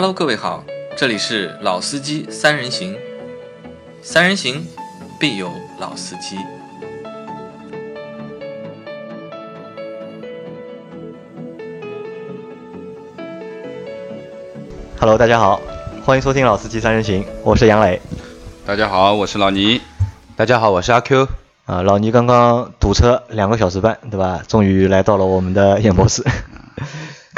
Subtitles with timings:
[0.00, 0.62] Hello，各位好，
[0.96, 2.96] 这里是老司机三人行，
[4.00, 4.64] 三人行
[5.18, 5.50] 必有
[5.80, 6.36] 老司机。
[15.00, 15.60] Hello，大家好，
[16.04, 18.00] 欢迎收听《老司机三人行》，我是杨磊。
[18.64, 19.80] 大家好，我是老倪。
[20.36, 21.26] 大家好，我是阿 Q。
[21.66, 24.42] 啊，老倪刚刚堵车两个小时半，对吧？
[24.46, 26.24] 终于来到了我们的演播室，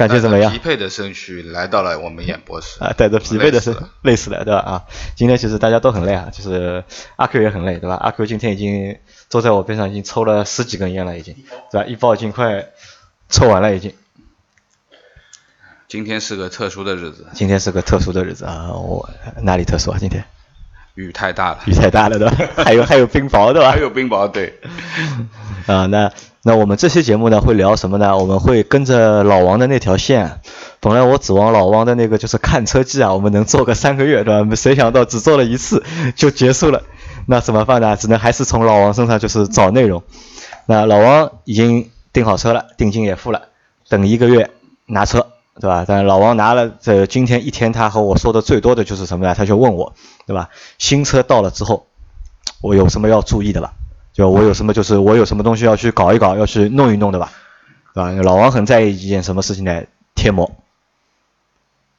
[0.00, 0.50] 感觉怎么样？
[0.50, 0.58] 疲？
[0.58, 4.60] 惫的身躯来到了我们演播室啊，带着疲惫的身累死了，对吧？
[4.60, 6.82] 啊，今天其实大家都很累啊，就是
[7.16, 7.96] 阿 Q 也很累，对吧？
[7.96, 8.96] 阿 Q 今天已经
[9.28, 11.36] 坐在我边上，已经抽了十几根烟了，已经，
[11.70, 11.86] 对吧？
[11.86, 12.70] 一包已经快
[13.28, 13.92] 抽完了，已经。
[15.86, 19.10] 今天是个特殊的日子，今天是个特殊的日子啊，我
[19.42, 19.98] 哪里特殊啊？
[20.00, 20.24] 今天
[20.94, 22.36] 雨太大了，雨太大了，对吧？
[22.64, 23.70] 还有还有冰雹，对吧？
[23.72, 24.58] 还有冰雹，对，
[25.66, 26.10] 啊，那
[26.42, 28.16] 那我们这期节目呢会聊什么呢？
[28.16, 30.40] 我们会跟着老王的那条线。
[30.80, 34.56] 本来我指望老王的那个就是看车记啊，我们能做个三个月，对吧？
[34.56, 35.84] 谁想到只做了一次
[36.16, 36.82] 就结束了，
[37.26, 37.96] 那怎么办呢？
[37.96, 40.02] 只能还是从老王身上就是找内容。
[40.66, 43.42] 那老王已经订好车了，定金也付了，
[43.88, 44.50] 等一个月
[44.86, 45.26] 拿车，
[45.60, 45.84] 对吧？
[45.86, 49.34] 但老王拿了这今天一天，他和我说的最多的就是什么呢？
[49.34, 49.92] 他就问我，
[50.26, 50.48] 对吧？
[50.78, 51.86] 新车到了之后，
[52.62, 53.74] 我有什么要注意的吧？
[54.12, 57.30] 就我有什么就是我有什么东西要去搞一搞，要去弄一弄的吧，
[57.94, 58.10] 对吧？
[58.22, 59.82] 老王很在意一件什么事情呢？
[60.14, 60.50] 贴膜。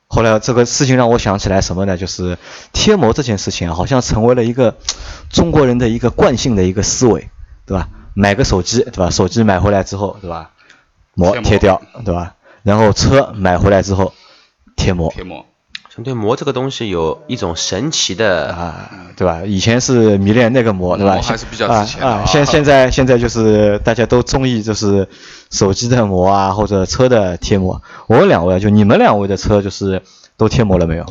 [0.08, 1.96] 后来这个事情让我想起来什么呢？
[1.98, 2.38] 就是
[2.74, 4.76] 贴膜这件事情啊，好像成为了一个
[5.30, 7.30] 中国人的一个惯性的一个思维，
[7.66, 7.88] 对吧？
[8.14, 9.10] 买个手机，对吧？
[9.10, 10.52] 手机买回来之后，对吧？
[11.14, 12.36] 膜贴膜贴掉，对吧？
[12.64, 14.14] 然后车买回来之后
[14.76, 15.46] 贴膜，贴膜，
[15.94, 19.42] 针对膜这个东西有一种神奇的，啊，对吧？
[19.46, 21.20] 以前是迷恋那个膜，对吧？
[21.22, 25.08] 还是比较啊值钱的啊啊现 现在现在就是大家都中意就是
[25.50, 27.82] 手机的膜啊，或者车的贴膜。
[28.08, 30.02] 我问两位啊，就你们两位的车就是
[30.38, 31.06] 都贴膜了没有？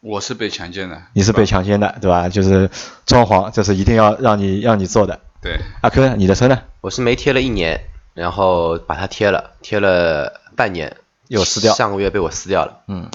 [0.00, 2.28] 我是被强奸的，你是被强奸的，对吧？
[2.28, 2.68] 就是
[3.06, 5.20] 装潢，这是一定要让你让你做的。
[5.40, 6.16] 对，阿 Q？
[6.16, 6.58] 你的车呢？
[6.80, 7.80] 我是没贴了一年，
[8.14, 10.96] 然后把它贴了，贴了半年，
[11.28, 12.80] 又撕掉上个月被我撕掉了。
[12.88, 13.08] 嗯，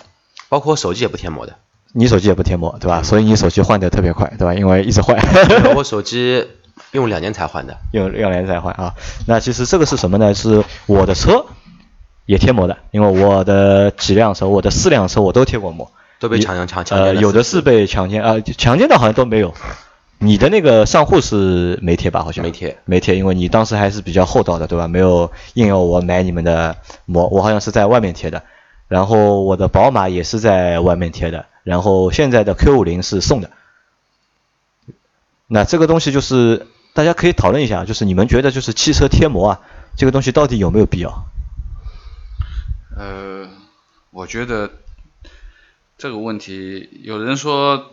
[0.50, 1.56] 包括我手机也不贴膜的，
[1.94, 3.04] 你手机也不贴膜，对吧？
[3.04, 4.54] 所以你手机换的特别快，对吧？
[4.54, 5.18] 因为一直坏。
[5.76, 6.48] 我手机
[6.92, 7.78] 用两年才换的。
[7.92, 8.94] 用两年才换啊。
[9.26, 10.34] 那其实这个是什么呢？
[10.34, 11.46] 是我的车
[12.26, 19.54] 也贴膜的，因为我的几辆车，我的四辆车我都贴过膜，都被强强强强呃，有的是被强奸呃、强奸的好像都没有。
[20.20, 22.24] 你的那个上户是没贴吧？
[22.24, 24.88] 好像没贴，没贴，因为你当时还是比较厚道的，对吧？
[24.88, 28.44] 没有硬要我买你们的膜，我好像是在外面贴的。
[28.88, 33.52] 然后我的宝马也是在外面贴的，然后现在的 Q 五零是送的。
[35.46, 39.62] 那这个东西就是大家可以讨论一下，就是你们觉得就是汽车贴膜啊，
[39.96, 41.26] 这个东西到底有没有必要？
[42.98, 43.48] 呃，
[44.12, 44.72] 我觉得
[45.98, 47.92] 这个问题，有人说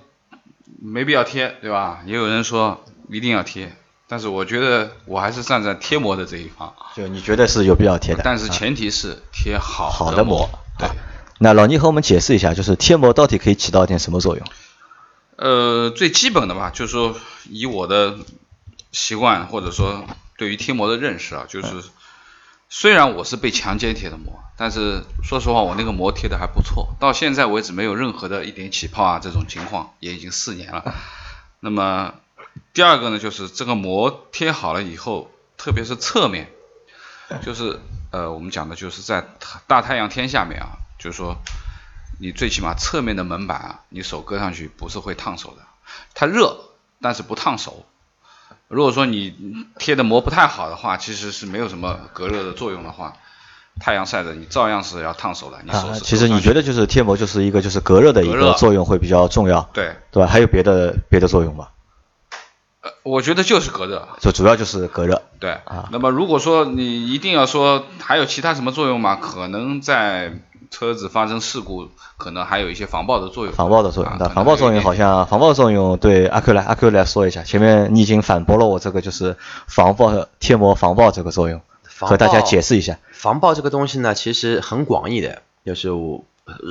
[0.82, 2.00] 没必要贴，对吧？
[2.06, 3.74] 也有人说一定要贴，
[4.08, 8.22] 但是我觉得我还是站在贴膜的这一方，就你觉得是有必要贴的？
[8.24, 10.88] 但是啊前提是贴好好的的膜膜，对。
[11.38, 14.46] 那老倪和我们解释一下，就是贴膜到底可以起到一点什么作用？
[15.36, 17.16] 呃，最基本的吧，就是说
[17.50, 18.16] 以我的
[18.92, 20.04] 习惯或者说
[20.38, 21.68] 对于贴膜的认识啊，就是
[22.76, 30.92] 虽然我是被强奸贴的膜，但是说实话，我那个膜贴的还不错，到现在为止没有任何的一点起泡啊这种情况，也已经四年了。
[31.60, 32.14] 那么
[32.72, 36.50] 第二个呢，就是这个膜贴好了以后，特别是侧面，
[37.46, 37.78] 就是
[38.10, 39.24] 呃我们讲的就是在
[39.68, 41.36] 大太阳天下面啊，就是说
[42.18, 45.62] 你最起码侧面的门板啊，你手搁上去不是会烫手的，
[46.12, 46.58] 它热
[47.00, 47.86] 但是不烫手。
[48.74, 49.32] 如果说你
[49.78, 53.12] 贴的膜不太好的话，其实是没有什么隔热的作用的话，
[53.80, 55.58] 太阳晒着你照样是要烫手的。
[55.64, 59.94] 你手啊，其实你觉得就是贴膜就是一个就是隔热的一个作用会比较重要，对？
[60.10, 60.28] 对吧？
[60.28, 61.68] 还有别的别的作用吗？
[62.82, 64.08] 呃，我觉得就是隔热。
[64.20, 65.22] 就主要就是隔热。
[65.38, 69.16] 对啊，那么如果说你一定要说还有其他什么作用吗？
[69.16, 70.32] 可能在
[70.74, 73.54] 车子发生事故，可能还有一些防爆的作用。
[73.54, 74.92] 防爆的作用，啊对吧，防爆作用好。
[74.92, 79.36] 像防爆作用对阿 Q 来阿 Q 来说一下，前面你已经反驳了我这个就是
[79.68, 81.60] 防爆贴膜防爆这个作用，
[82.00, 82.98] 和大家解释一下。
[83.12, 86.24] 防爆这个东西呢，其实很广义的，就是我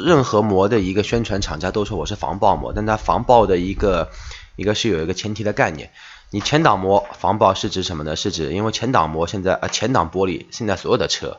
[0.06, 4.10] 任何膜的一个宣传厂家都说我是防爆膜，但它防爆的一个
[4.58, 5.92] 一个是有一个前提的概念。
[6.30, 8.18] 你前挡膜防爆是指什么呢？
[8.18, 11.38] 是指因为前挡膜现在呃前挡玻璃现在所有的车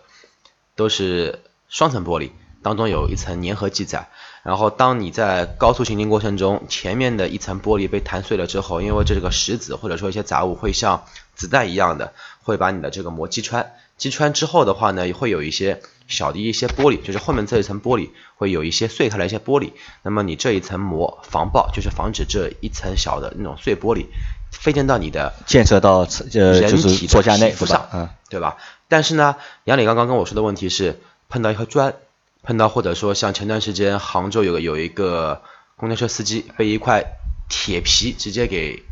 [0.76, 2.30] 都是双层玻璃，
[2.64, 4.08] 当中有一层粘合剂在。
[4.42, 12.12] 然后当你在高速行进过程中，前面的一层玻璃被弹碎了之后，因为这个石子或者说一些杂物会像子弹一样的
[12.42, 19.70] 会把你的这个膜击穿，击穿之后的话呢，会有一些小的一些玻璃，就是后面这一层玻璃会有一些碎开来一些玻璃。
[20.02, 24.06] 那么你这一层膜防爆，就是防止这一层小的那种碎玻璃
[24.50, 28.58] 飞溅到你的溅射到呃就是座驾内皮肤上，嗯，对吧？
[28.88, 31.00] 但是呢，杨磊刚刚跟我说的问题是
[31.30, 31.94] 碰到一颗砖，
[32.44, 35.42] 碰到或者说像前段时间杭州有个有一个
[35.76, 37.02] 公交车司机被一块
[37.48, 38.82] 铁皮直接给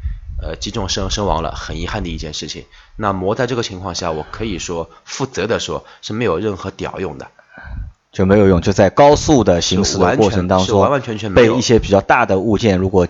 [0.42, 2.64] 呃击中身身亡了，很遗憾的一件事情。
[2.96, 7.28] 那膜在这个情况下，我可以说负责的说是没有任何屌用的。
[8.10, 13.08] 就没有用，就在高速的行驶的过程当中，是完完全全被一些比较大的物件如果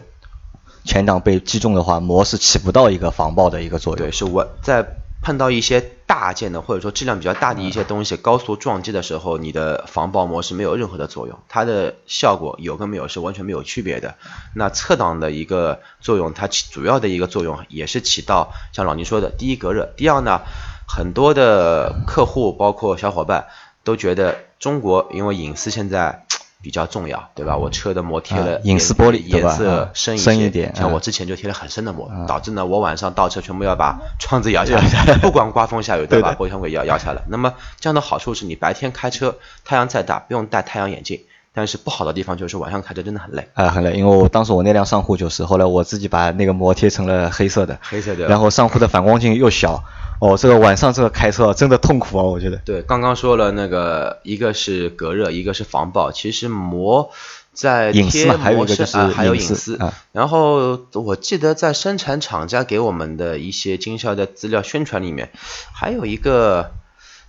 [0.84, 4.06] 前挡被击中的话，膜是起不到一个防爆的一个作用。
[4.06, 4.86] 对，是我在
[5.20, 14.16] 碰到一些大件的或者说质量比较大的一些东西，高速撞击的时候，你的防爆膜是没有任何的作用，它的效果有跟没有是完全没有区别的。
[14.54, 20.42] 那侧挡的一个作用，它起主要的一个作用也是起到像老倪说的，第一隔热，第二呢，
[20.86, 23.46] 很多的客户包括小伙伴
[23.82, 26.26] 都觉得中国因为隐私现在。
[26.62, 27.56] 比较重要，对吧？
[27.56, 30.94] 我车的膜贴了啊隐私玻璃颜色啊深一些像啊。
[30.94, 37.22] 我之前就贴了很深的膜，导致呢我晚上倒车全部要把窗子摇下来， 不管刮风下雨都把玻璃窗给摇摇下来。
[37.28, 41.20] 那么这样的好处是你白天开车太阳再大不用戴太阳眼镜，
[41.54, 43.46] 但是不好的地方就是晚上开车真的很累。
[43.54, 49.84] 啊，很累，因为我当时我那辆上户就是，后来我自己把那个膜贴成了黑色的，黑色的然后上户的反光镜又小，
[50.20, 52.56] 哦，这个晚上这个开车真的痛苦啊，我觉得。
[52.64, 57.10] 对，刚刚说了那个一个是隔热，一个是防爆，其实膜
[57.52, 59.92] 在隐私贴嘛还有一膜个就是啊还有隐私隐私啊。
[60.12, 65.30] 然后我记得在生产厂家给我们的一些经销的资料宣传里面，
[65.74, 66.70] 还有一个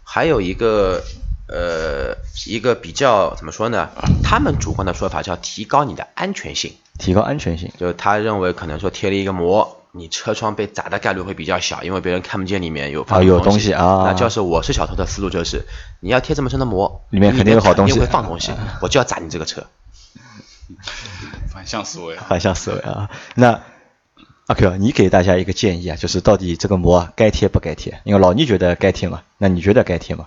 [0.04, 1.04] 还有一个
[1.54, 2.18] 呃
[2.48, 3.90] 一个比较怎么说呢？
[4.24, 6.74] 他们主观的说法叫提高你的安全性。
[6.98, 7.72] 提高安全性。
[7.78, 15.64] 就是他认为可能说贴了一个膜，你车窗被砸的概率会比较小，因为别人看不见里面有啊有东东西啊那就是我是小偷的思路就是，
[16.00, 18.52] 你要贴这么深的膜，里面肯定有好东西肯定会放东西，
[18.82, 19.64] 我就要砸你这个车。
[21.52, 22.26] 反向思维啊。
[22.28, 23.10] 反向思维啊。
[23.36, 23.62] 那
[24.48, 28.02] 阿 Q，你给大家一个建议啊，就是到底这个膜啊该贴不该贴？
[28.04, 30.26] 因为老倪觉得该贴嘛，那你觉得该贴吗？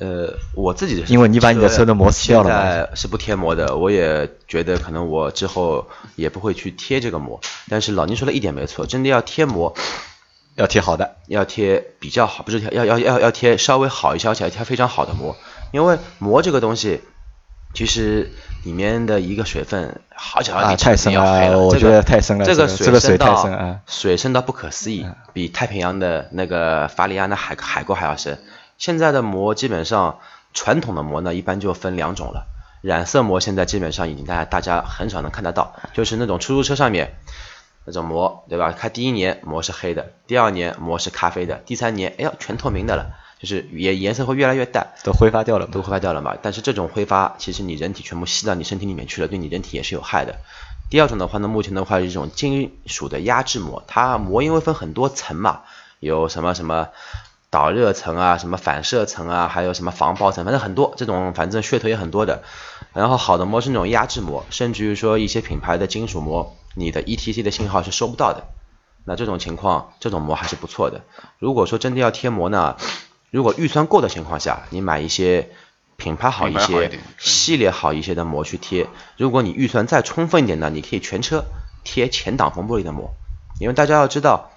[0.00, 5.86] 呃，我自己的因为你把你的车的膜撕掉了嘛现在是不贴膜的，我也觉得可能我之后
[6.16, 7.40] 也不会去贴这个膜。
[7.68, 9.74] 但是老宁说的一点没错，真的要贴膜，
[10.56, 15.36] 要贴好的，要贴比较好，不是贴要要要要贴稍微好一些，而且要贴非常好的膜，
[15.72, 17.00] 因为膜这个东西。
[17.76, 18.30] 其实
[18.62, 28.38] 里面的一个水分好几好啊太深了要黑了，我觉这个得太深了这个这个水太深啊水深到不可思议，比太平洋的那个法里安的海海沟还要深。
[28.84, 30.18] 现在的膜基本上
[30.52, 32.44] 传统的膜呢，一般就分两种了。
[32.82, 37.16] 染色膜现在基本上已经大家大家很少能看得到，就是那种出租车上面
[37.86, 38.74] 那种膜，对吧？
[38.78, 44.88] 它第一年膜是黑的，第二年膜是咖啡的，第三年哎呀全透明的了，就是颜颜色会越来越淡。
[45.02, 45.80] 都挥发掉了都。
[45.80, 46.36] 挥发掉了嘛。
[46.42, 50.36] 但是这种挥发，其实你人体全部吸到你身体里面去了，对你人体也是有害的。
[50.90, 55.62] 第二种的话呢，目前的话是一种金属的压制膜，它膜因为分很多层嘛，
[56.00, 56.88] 有什么什么
[57.54, 62.42] 导热层啊，什么反射层啊，还有什么防爆层，反正很多这种，反正噱头也很多的。
[62.92, 68.48] 然后好的膜是那种压制膜，甚至于说一些品牌的金属膜，你的 ETC 的信号是收不到的。
[69.04, 71.02] 那这种情况，这种膜还是不错的。
[71.38, 72.76] 如果说真的要贴膜呢，
[73.30, 75.50] 如果预算够的情况下，你买一些
[75.96, 78.88] 品牌好一些系列好一些的膜去贴。
[79.16, 81.44] 如果你预算再充分一点呢，你可以全车
[81.84, 83.14] 贴前挡风玻璃的膜，
[83.60, 84.50] 因为大家要知道，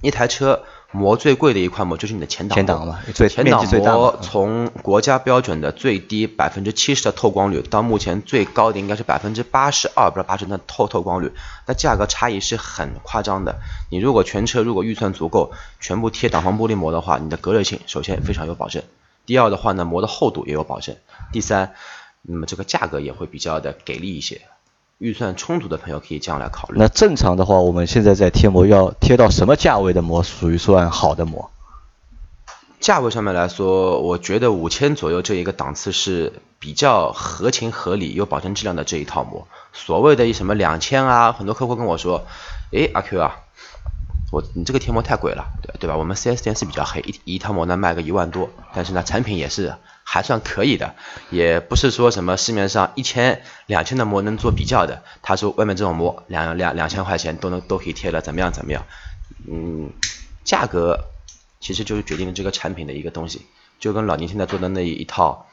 [0.00, 0.64] 一台车
[0.94, 11.32] 膜最贵的一块膜就是你的前挡膜前挡嘛最前挡膜从国家标准的最低百分之七十的透光率，到目前最高的应该是百分之八十二，不知道八十的透透光率，
[11.66, 13.56] 那价格差异是很夸张的。
[13.90, 18.84] 你如果全车如果预算足够，全部贴挡风玻璃膜的话，你的隔热性首先非常有保证，
[19.26, 20.96] 第二的话呢，膜的厚度也有保证，
[21.32, 21.74] 第三，
[22.22, 24.42] 那么这个价格也会比较的给力一些。
[24.98, 26.78] 预算充足的朋友可以这样来考虑。
[26.78, 31.50] 那正常的话，我们现在在贴膜要贴到什么价位的膜属于算好的膜？
[32.80, 39.48] 价位上面来说，我觉得五千左右这一个档次是比较合情合理、有保证质量的这一套膜。
[39.72, 42.26] 所谓的什么两千啊，很多客户跟我说，
[42.72, 43.36] 诶，阿 Q 啊，
[44.30, 45.96] 我你这个贴膜太贵了，对对吧？
[45.96, 49.74] 我们 4S 店是比较黑，一一套膜呢卖个一万多，但是呢产品也是
[50.04, 50.94] 还算可以的，
[51.30, 55.02] 也不是说什么市面上一千、两千的膜能做比较的。
[55.22, 58.84] 他说外面这种膜两两两千块钱都能都可以贴了，怎么样怎么样？
[59.48, 59.90] 嗯，
[60.44, 61.06] 价格
[61.58, 63.46] 其实就是决定了这个产品的一个东西，
[63.80, 65.46] 就跟老倪现在做的那一套，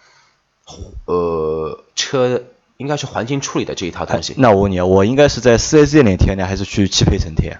[1.05, 2.43] 呃，车
[2.77, 4.35] 应该是环境处理的这一套东西。
[4.37, 7.59] 那我问你啊，我应该是在 4S 店里贴呢，还是去汽配城贴？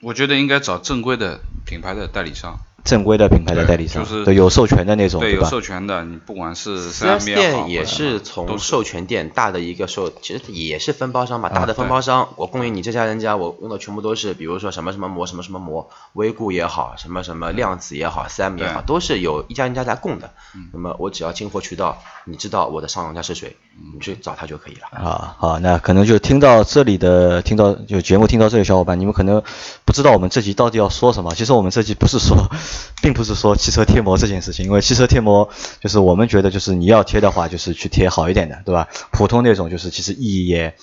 [0.00, 2.58] 我觉得应该找正规的品牌的代理商。
[2.88, 5.48] 正规的品牌的代理商，就是对有授权的那种，对，有吧？
[5.50, 20.30] 授权的，你不管是 4S 4S 也好店也是从授权店大的一个授，其实也是分包商吧，大的分包商，我供应你这家人家，我用的全部都是，比如说什么什么膜，什么什么膜，微固也好，什么什么量子也好，3M 也好，都是有一家人家在供的。
[20.72, 23.54] 那么我只要进货渠道，你知道我的上游家是谁，
[23.94, 24.88] 你去找他就可以了。
[24.90, 29.42] 啊，好，那可能就听到这里的，听到就节目听到这里，小伙伴，你们可能
[29.84, 31.34] 不知道我们这集到底要说什么。
[31.34, 32.50] 其实我们这集不是说，
[33.02, 35.48] 并不是说汽车贴膜这件事情，因为汽车贴膜
[35.80, 38.88] 就是我们觉得就是你要贴的话，就是去贴好一点的，对吧？
[39.12, 40.74] 普通那种就是其实意义也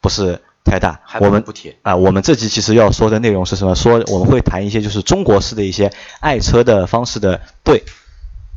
[0.00, 3.74] 不是太大我们不贴啊，我们这集其实要说的内容是什么？
[3.74, 7.84] 说我们会谈一些就是中国式的一些爱车的方式的对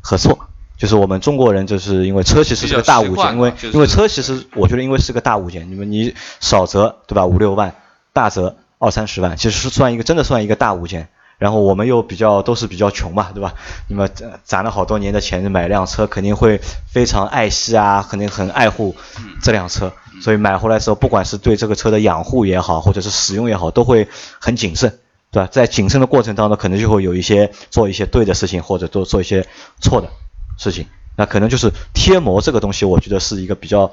[0.02, 0.49] 和错。
[0.80, 7.76] 就是我们中国人，就是因为车其实是个大物件，因为就是因为车其实我觉得因为是个大物件，你们你少则对吧五六万，
[8.14, 11.10] 大则二三十万，其实是算一个真的算一个大物件。
[11.38, 13.54] 然后我们又比较都是比较穷嘛，对吧？
[13.88, 16.60] 那么呃攒了好多年的钱买辆车，肯定会
[16.92, 18.94] 非常爱惜啊，肯定很爱护
[19.42, 19.94] 这辆车。
[20.22, 24.10] 所以买回来的时候，不管是对这个车的养护也好，或者是使用也好，都会
[24.40, 25.00] 很谨慎，
[25.32, 25.48] 对吧？
[25.50, 29.48] 在谨慎的过程当中，可能就会有一些做一些对的事情，或者做做一些
[29.80, 30.10] 错的
[30.60, 30.86] 事情。
[31.16, 33.92] 那可能就是贴膜这个东西，我觉得是一个比较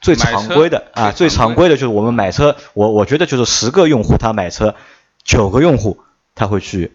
[0.00, 4.74] 最常规的啊，最常规的就是我们买车，我我觉得就是十个用户他买车，
[5.24, 6.00] 九个用户
[6.34, 6.92] 他会去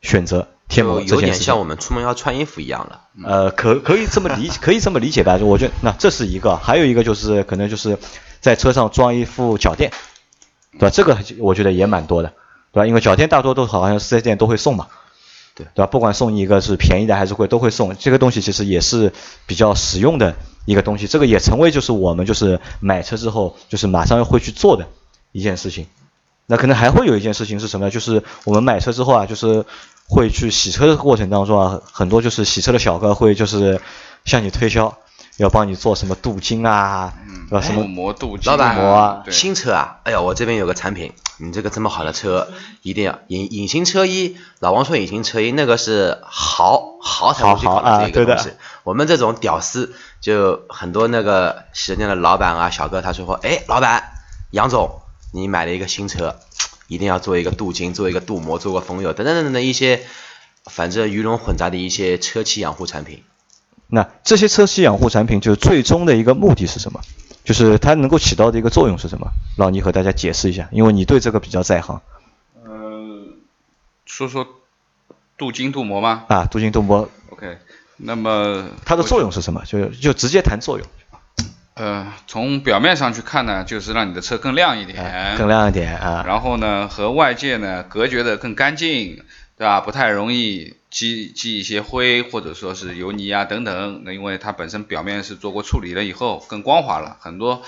[0.00, 1.46] 选择贴膜有点这件事情。
[1.46, 3.02] 像我们出门要穿衣服一样了。
[3.24, 5.36] 呃，可可以这么理， 可以这么理解吧？
[5.38, 7.98] 就我觉得那这是一个，还有一个就是可能就是
[8.40, 9.90] 在车上装一副脚垫，
[10.72, 10.90] 对吧？
[10.90, 12.32] 这个我觉得也蛮多的，
[12.72, 12.86] 对吧？
[12.86, 14.86] 因为脚垫大多都好像四 S 店都会送嘛，
[15.58, 15.86] 对对吧？
[15.86, 17.96] 不管送你一个是便宜的还是贵，都会送。
[17.96, 19.12] 这个东西其实也是
[19.46, 24.86] 比较实用的一个东西，这个也成为就是我们就是买车之后就是马上会去做的
[25.32, 25.86] 一件事情。
[26.46, 27.90] 那可能还会有一件事情是什么呢？
[27.90, 29.66] 就是我们买车之后啊，就是
[30.08, 33.80] 会去洗车的过程当中啊，很多就是洗车的小哥会就是
[34.24, 34.96] 向你推销，
[35.38, 37.14] 要帮你做什么镀金啊，
[37.48, 37.60] 对吧？
[37.64, 42.48] 什么镀膜镀金老板膜啊对新车啊，哎呀，我这边有个产品，你这个这么好的车，
[42.82, 44.36] 一定要隐隐形车衣。
[44.58, 48.50] 老王说隐形车衣那个是豪豪才会去搞的的这个东西。
[48.82, 54.10] 我们这种屌丝，就很多那个洗车店的老板啊、小哥，他说，哎，老板，
[54.50, 55.02] 杨总，
[55.32, 56.34] 你买了一个新车，
[56.88, 60.02] 一定要做一个镀金，做一个镀膜，做个封釉，等等等等的一些，
[60.64, 63.22] 反正鱼龙混杂的一些车漆养护产品。
[63.88, 67.00] 那这些车漆养护产品，就是最终的一个目的是什么？
[67.44, 69.28] 就是它能够起到的一个作用是什么？
[69.56, 72.02] 让你和大家解释一下，因为你对这个比较在行
[72.62, 72.70] 呃，
[74.04, 74.46] 说说
[75.38, 76.44] 镀金镀膜吗啊。
[76.44, 77.56] 镀金镀膜？OK，
[77.96, 79.62] 那么它的作用是什么？
[79.64, 80.86] 就就直接谈作用，
[81.72, 86.24] 呃，从表面上去看呢，就是让你的车更亮一点，哎更亮一点啊。
[86.26, 89.22] 然后呢，和外界呢隔绝的更干净，
[89.58, 89.80] 对吧？
[89.80, 94.02] 不太容易积积一些灰或者说是油泥啊等等。
[94.04, 97.62] 那因为它本身表面是做过处理了以后更光滑了，很多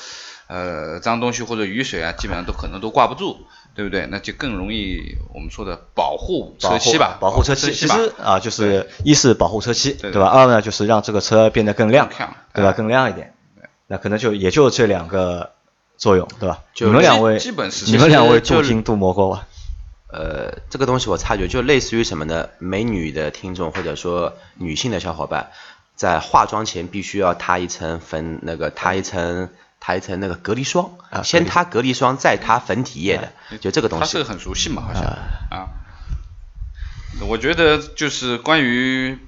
[0.46, 3.38] 呃脏东西或者雨水啊，基本上都可能都挂不住，
[3.74, 4.06] 对不对？
[4.08, 7.72] 那就更容易我们说的保护车漆吧，保护车漆。
[7.72, 7.88] 其。
[7.88, 10.28] 实啊，就是一是保护车漆，对对吧？
[10.28, 12.70] 二呢就是让这个车变得更亮亮，对吧？
[12.70, 13.34] 哎更亮一点。
[13.88, 15.50] 那可能就也就这两个
[15.96, 16.60] 作用，对吧？
[16.72, 19.48] 就你们两位，基本是你们两位就镀金镀膜过吧？
[20.12, 22.48] 呃，这个东西我察觉，就类似于什么呢？
[22.58, 25.50] 美女的听众或者说女性的小伙伴，
[25.94, 29.50] 在化妆前必须要擦一层粉，那个擦一层
[29.80, 34.22] 擦一层那个隔离霜，啊先擦隔离霜，再擦粉底液的，就这个东西它是。
[34.24, 35.18] 很熟悉嘛，好像啊
[35.50, 35.68] 啊。
[37.28, 39.18] 我觉得就是关于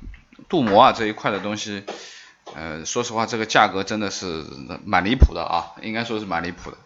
[0.49, 1.85] 镀膜啊这一块的东西，
[2.55, 4.45] 呃，说实话，这个价格真的是
[4.85, 6.77] 蛮离谱的啊，应该说是蛮离谱的。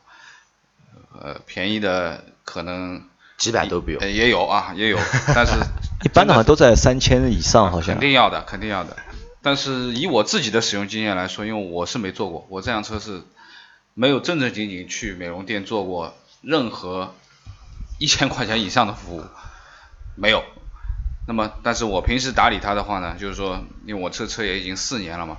[1.20, 3.02] 呃，便宜的可能
[3.38, 4.98] 几百都不有呃，也有啊，也有，
[5.34, 5.52] 但是
[6.04, 8.00] 一般的好像都在三千以上，好像肯。
[8.00, 8.96] 定要的，肯定要的。
[9.42, 13.22] 但是以我自己的使用经验来说，因为我是没做过，我这辆车是
[13.94, 17.14] 没有正正经经去美容店做过任何
[17.98, 19.24] 一千块钱以上的服务，
[20.16, 20.42] 没有。
[21.28, 25.38] 那么，但是我平时打理它的话呢，就是说，因为我这车也已经四年了嘛，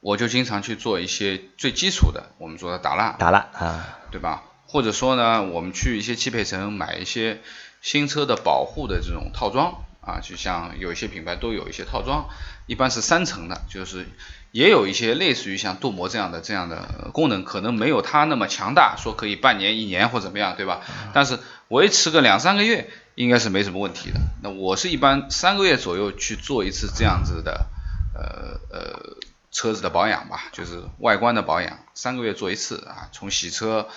[0.00, 4.42] 我就经常去做一些最基础的，我们说的打蜡，打蜡啊，对吧？
[4.70, 7.40] 或者说呢，我们去一些汽配城买一些
[7.80, 12.28] 新车的保护的这种套装啊，就像有一些品牌都有一些套装，
[12.66, 14.06] 一般是三层的，就是
[14.52, 20.82] 也有一些类似于像镀膜这样的这样的呃功能，可能没有它那么强大，说可以半年一年或怎么样，对吧？
[21.14, 24.20] 但是维持个两三个月应该是没什么问题的。
[24.42, 27.66] 那我是一般三个月左右去做一次这样子的
[28.14, 29.16] 呃呃
[29.50, 33.88] 车子的保养吧，就是外观的保养，三个月做一次啊，从洗车。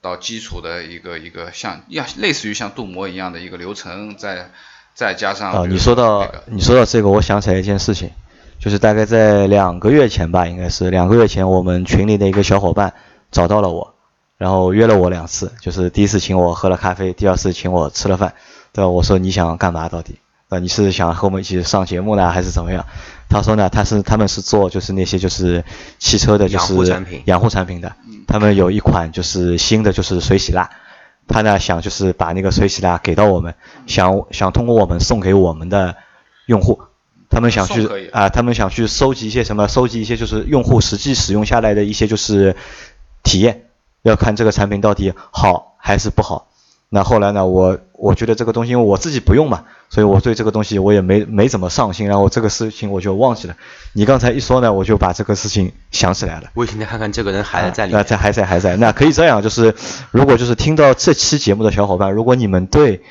[0.00, 4.50] 到基础的一个一个像要，类似于像镀膜一样的一个流程，再
[4.94, 8.10] 再加上啊，你说到你说到这个，我想起来一件事情，
[8.58, 12.94] 就是大概在两个月前吧，应该是两个月前，我们群里的一个小伙伴
[13.30, 13.94] 找到了我，
[14.38, 18.34] 然后约了我两次，就是第一次请我喝了咖啡，第二次请我吃了饭，
[18.72, 18.88] 对吧？
[18.88, 20.18] 我说你想干嘛到底？
[20.50, 22.84] 啊，你是想和我们一起上节目呢，还是怎么样？
[23.28, 25.64] 他说呢，他是他们是做就是那些就是
[26.00, 27.92] 汽车的，就是养护产品养护产品的，
[28.26, 30.68] 他们有一款就是新的就是水洗蜡，
[31.28, 33.54] 他呢想就是把那个水洗蜡给到我们，
[33.86, 35.94] 想想通过我们送给我们的
[36.46, 36.80] 用户，
[37.30, 42.56] 他们想去啊、他们想去收集一些什么，收集一些就是用户实际使用下来的一些就是
[43.22, 43.66] 体验，
[44.02, 46.48] 要看这个产品到底好还是不好。
[46.92, 53.54] 那后来呢，我我觉得这个东西，因为我自己不用嘛，所以我对这个东西我也没没怎么上心，然后这个事情我就忘记了。
[53.92, 56.50] 你刚才一说呢，我就把这个事情想起来了。
[56.54, 58.04] 我现在看看这个人还在里啊，面。
[58.04, 58.76] 在还在还在。
[58.76, 59.72] 那可以这样，就是
[60.10, 63.02] 如果就是听到这期节目的小伙伴，如果你们对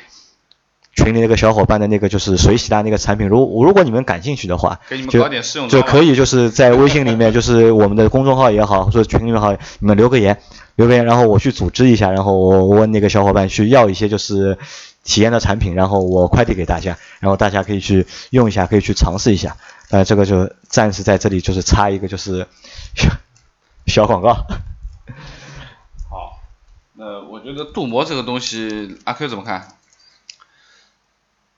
[0.99, 10.37] 群里那个小伙伴的那个就是水洗蜡那个产品，如如果你们感兴趣的话，就给你们搞点试用就可以就是在微信里面，就是我们的公众号也好，或者群里面好，你们留个言，
[10.75, 14.57] 留个言，然后我去组织一下，然后我我问那个小伙伴去要一些就是
[15.03, 19.55] 体验的产品，然后我快递给大家，然后大家可以去用一下，可以去尝试一下。
[19.89, 22.45] 呃，这个就暂时在这里就是插一个就是
[22.95, 23.09] 小
[23.87, 24.33] 小广告。
[26.09, 26.39] 好，
[26.93, 29.67] 那我觉得镀膜这个东西，阿 Q 怎么看？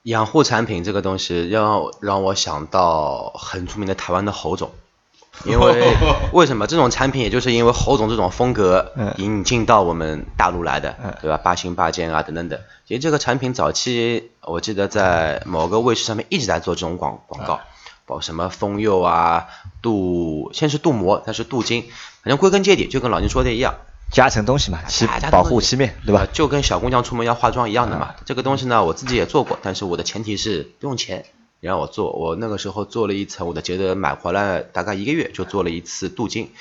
[0.04, 4.72] 养护产品这个东西要让我想到很出名的台湾的侯总，
[5.46, 5.96] 因为
[6.34, 11.38] 为什么这种产品，也就是因为侯总这种风格嗯引进到我们大陆来的嗯，对吧？
[11.38, 12.60] 八星八件啊等等等。
[12.88, 17.62] 其实这个产品早期我记得在某个卫视上面一直在做这种广广告，
[18.06, 19.48] 包括什么风釉啊、
[19.82, 21.84] 镀，先是镀膜，再是镀金，
[22.24, 23.76] 反正归根结底就跟老金说的一样，
[24.12, 26.28] 加层东西嘛，漆保护漆面，对吧呃？
[26.28, 28.14] 就跟小姑娘出门要化妆一样的嘛。
[28.26, 31.26] 这个东西呢，我自己也做过，但是我的前提是不用钱，
[31.62, 32.12] 你让我做。
[32.12, 36.52] 我那个时候做了一层，我的觉得买回来大概一个月就做了一次镀金，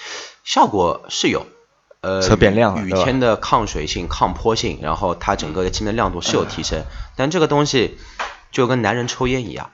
[0.45, 1.47] 效果是有。
[2.03, 6.85] 呃，车变亮了雨天的抗水性、抗泼性，然后它整个的漆面的亮度是有提升，
[7.15, 7.99] 但这个东西
[8.51, 9.71] 就跟男人抽烟一样，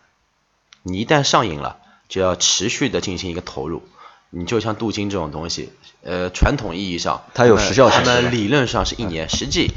[0.82, 1.76] 你一旦上瘾了，
[2.08, 3.84] 就要持续的进行一个投入。
[4.30, 5.70] 你就像镀金这种东西，
[6.02, 9.70] 呃，传统意义上它有时效性他们理论上是一年，实际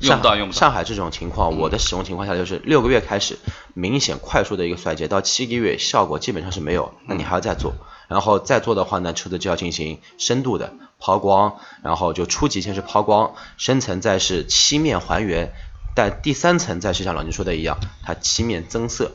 [0.00, 0.60] 用不到用不到。
[0.60, 3.38] 上海这种情况，我的使用情况下就是六个月开始
[3.72, 7.74] 明显快速的一个衰竭，到七个月效果基本上是没有，那你还要再做，
[8.08, 15.52] 然后再做的话呢，车子就要进行深度的抛光，然后就初级先是抛光，深层再是漆面还原，
[15.96, 19.12] 但第三层再是像老金说的一样，它漆面增色，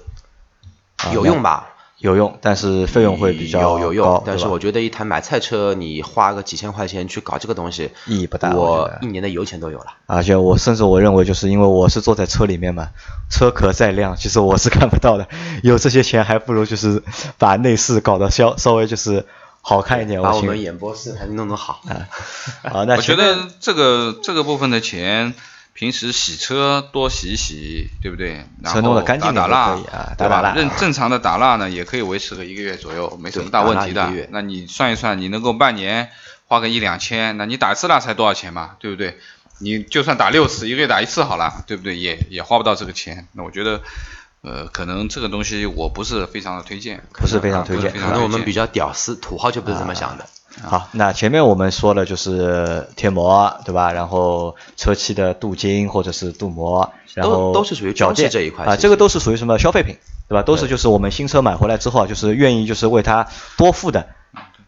[0.97, 1.69] 啊有用吧？
[1.99, 9.87] 有用，但是费用会比较有有用，但是我觉得一台买菜车，你花个几千块钱去搞这个东西，意义不大我一年的油钱都有了。
[10.05, 12.87] 而且我甚至我认为，就是因为我是坐在车里面嘛，
[13.29, 15.27] 车壳再亮，其实我是看不到的。
[15.61, 17.03] 有这些钱，还不如就是
[17.37, 19.25] 把内饰搞得稍稍微就是
[19.61, 20.21] 好看一点。
[20.21, 21.81] 把我们演播室还弄弄好。
[22.63, 25.33] 好，那我觉得这个这个部分的钱，
[25.79, 28.45] 平时洗车多洗一洗，对不对？
[28.61, 30.13] 然车弄得后干净打打蜡对吧？
[30.17, 34.11] 打打蜡正正常的打蜡呢，也可以维持个一个月左右，没什么大问题的。
[34.31, 36.09] 那你算一算，你能够半年
[36.47, 38.71] 花个一两千，那你打一次蜡才多少钱嘛？
[38.79, 39.17] 对不对？
[39.59, 41.95] 你就算打六次，一个月打一次好了，对不对？
[41.95, 43.29] 也也花不到这个钱。
[43.31, 43.81] 那我觉得，
[44.41, 47.01] 呃，可能这个东西我不是非常的推荐。
[47.13, 50.25] 不是非常推荐不是非常可能我们比较屌丝，土豪就不是这么想的。
[50.61, 53.93] 好，那前面我们说了就是贴膜，对吧？
[53.93, 59.95] 然后车漆的镀金或者是镀膜，然后都是属于铰链装饰这一块啊，这个都是属于什么消费品，
[60.27, 60.43] 对吧？
[60.43, 64.07] 都是就是我们新车买回来之后啊，就是愿意就是为它多付的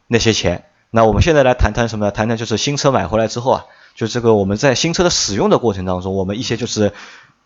[0.08, 0.66] 那些钱。
[0.90, 2.12] 那我们现在来谈谈什么呢？
[2.12, 6.94] 谈谈就是新车买回来之后啊，就这个我们在新车的使用的过程当中，我们一些就是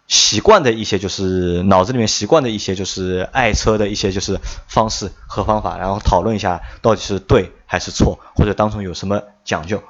[0.08, 9.82] 习惯的一些就是脑子里面习惯的一些就是爱车的一些就是方式和方法，然后讨论一下到底是对还是错，或者当中有什么讲究，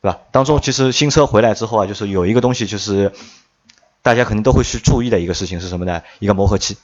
[0.00, 0.18] 对吧？
[0.30, 3.12] 当中其实新车回来之后啊，就是有一个东西就是
[4.02, 6.02] 大家肯定都会去注意的一个事情是什么呢？
[6.18, 6.76] 一个磨合期。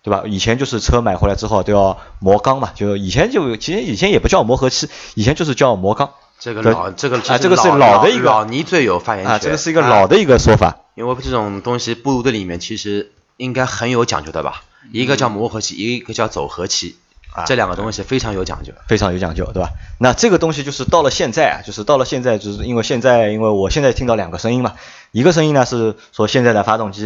[0.00, 0.22] 对吧？
[0.26, 6.14] 以前就是车买回来之后都要磨缸嘛，就以前就其实以前也不叫磨合期，以前就是叫磨缸。
[6.42, 10.78] 对这个老这个啊这个是老老的一个老倪最有发言权啊，这个是一个老的一个说法。
[10.94, 14.64] 因为这种东西步入的里面其实应该很有讲究的吧？
[14.92, 16.96] 一个叫磨合期，一个叫走合期，
[17.32, 18.72] 啊这两个东西非常有讲究。
[18.86, 19.70] 非常有讲究，对吧？
[19.98, 24.74] 那这个东西就是到了现在啊，就是到了现在，就是因为现在，因为我现在听到两个声音嘛，
[25.12, 27.02] 一个声音呢是说现在的发动机，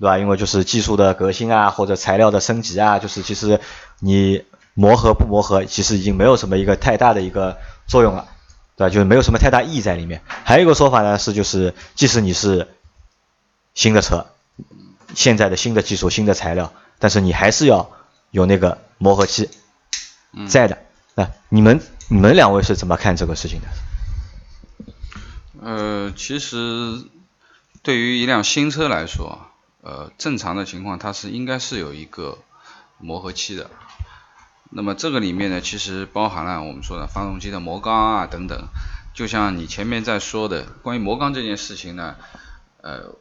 [0.00, 0.18] 对吧？
[0.18, 3.60] 因为就是技术的革新啊，或者材料的升级啊，就是其实
[4.00, 4.42] 你
[4.74, 8.26] 磨合不磨合，其实已经没有什么一个太大的一个作用了，
[8.78, 8.90] 对吧？
[8.90, 10.22] 就是没有什么太大意义在里面。
[10.44, 12.68] 还有一个说法呢是，就是即使你是
[13.74, 14.28] 新的车，
[15.14, 17.90] 现在的新的技术、新的材料，但是你还是要
[18.30, 19.50] 有那个磨合期
[20.32, 20.78] 嗯在的。
[21.16, 23.66] 那你们你们两位是怎么看这个事情的？
[25.60, 27.04] 呃，其实
[27.82, 29.40] 对于一辆新车来说，
[29.82, 32.38] 呃，正常的情况它是应该是有一个
[32.98, 33.68] 磨合期的。
[34.70, 38.68] 那么这个里面呢，其实包含了我们说的发动机的磨缸啊等等。
[39.14, 42.16] 就像你前面在说的，关于磨缸这件事情呢，
[42.82, 43.16] 呃，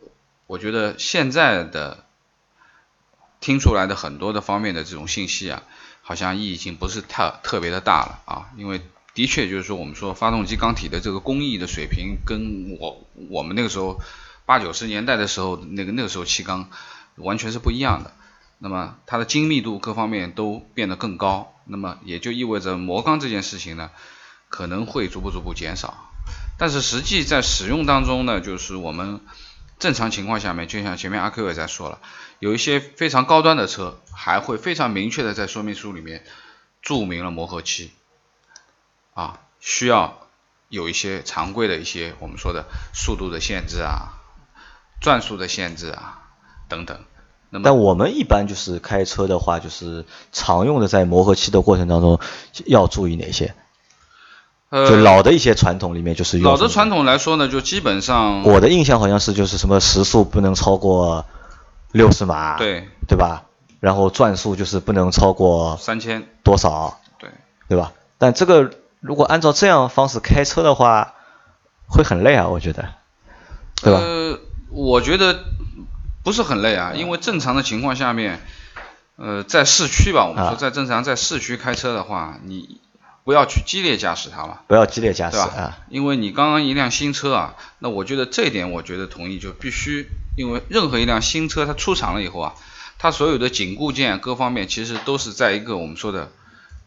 [0.46, 2.04] 我觉得现在的
[3.40, 5.64] 听出来的很多的方面的这种信息啊，
[6.02, 8.82] 好像意义已经不是特特别的大了啊，因为
[9.16, 14.00] 的确就是说我们说发动机缸体的这个工艺的水平，跟我我们那个时候
[14.46, 16.70] 八九十年代的时候那个那个时候气缸
[17.16, 18.14] 完全是不一样的。
[18.60, 23.92] 那么它的精密度各方面都变得更高，那么也就意味着磨缸这件事情呢，
[24.50, 26.12] 可能会逐步逐步减少。
[26.58, 29.22] 但是实际在使用当中呢，就是我们
[29.78, 32.00] 正常情况下面，就像前面阿 Q 也在说了，
[32.40, 36.26] 有一些非常高端的车，还会非常明确的在说明书里面
[36.82, 37.92] 注明了磨合期，
[39.14, 40.28] 啊，需要
[40.68, 44.18] 有一些常规的一些我们说的速度的限制啊，
[45.00, 46.24] 转速的限制啊
[46.68, 47.06] 等等。
[47.64, 52.20] 但我们一般就是开车的话，就是常用的在磨合期的过程当中
[52.66, 53.54] 要注意哪些？
[54.70, 61.26] 呃，就老的一些传统里面就是用老的传统来说呢，就基本上我的印象好像是就是什么时速不能超过
[61.94, 63.46] 六十码，对对吧？
[63.80, 67.30] 然后转速就是不能超过三千，多少，对，
[67.70, 67.94] 对吧？
[68.18, 71.14] 但这个如果按照这样方式开车的话，
[71.88, 72.90] 会很累啊，我觉得，
[73.82, 74.00] 对吧？
[74.00, 74.40] 呃，
[74.72, 75.46] 我觉得
[76.28, 78.42] 不是很累啊，因为正常的情况下面，
[79.16, 82.82] 呃，在市区吧，我们啊说在正常在市区开车的话，你
[83.24, 85.54] 不要去激烈驾驶它嘛，不要激烈驾驶对吧？
[85.56, 92.56] 啊，因为你刚刚一辆新车啊，那我觉得这一点我觉得同意，就必须，因为任何一辆新车它出厂了以后啊，
[93.00, 96.30] 它所有的紧固件各方面其实都是在一个我们说的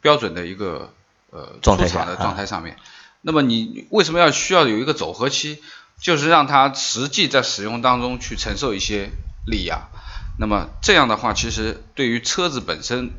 [0.02, 0.92] 标准的一个
[1.30, 2.76] 呃状态下出厂的状啊态上面。
[3.22, 5.62] 那么你为什么要需要有一个走合期？
[6.02, 9.10] 就是让它实际在使用当中去承受一些
[9.46, 9.88] 力压。
[10.38, 13.10] 那么这样的话，其实对于车子本身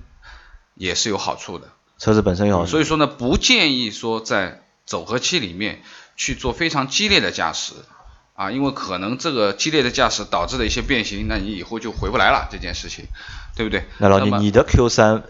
[0.76, 1.68] 也是有好处的。
[2.00, 5.84] 车子本身有好处，所以说呢，不建议说在走合期里面
[6.16, 7.74] 去做非常激烈的驾驶
[8.34, 13.06] 啊，因为可能这个激烈的驾驶导致的一些变形，那你以后就回不来了这件事情，
[13.56, 13.86] 对不对？
[14.00, 15.24] 那老弟，你的 Q 三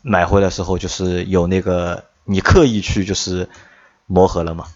[0.00, 3.50] 买回来的时候，就是有那个你刻意去就是
[4.06, 4.68] 磨合了吗？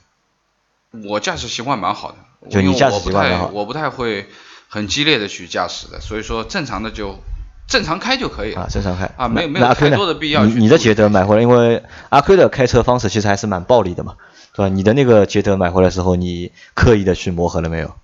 [1.05, 4.29] 我驾驶习惯蛮好的，就你驾驶习惯蛮好我不太会
[4.71, 7.19] 很激烈的去驾驶的，所以说正常的就
[7.67, 8.63] 正常开就可以了。
[8.63, 14.15] 啊，正常开啊，没有没有太多的必要去你你的捷德买回来，因为阿 Q 的开车方式其实还是蛮暴力的嘛，
[14.55, 14.69] 对吧？
[14.69, 17.97] 你的那个捷德买回来的时候，你刻意的去磨合了没有？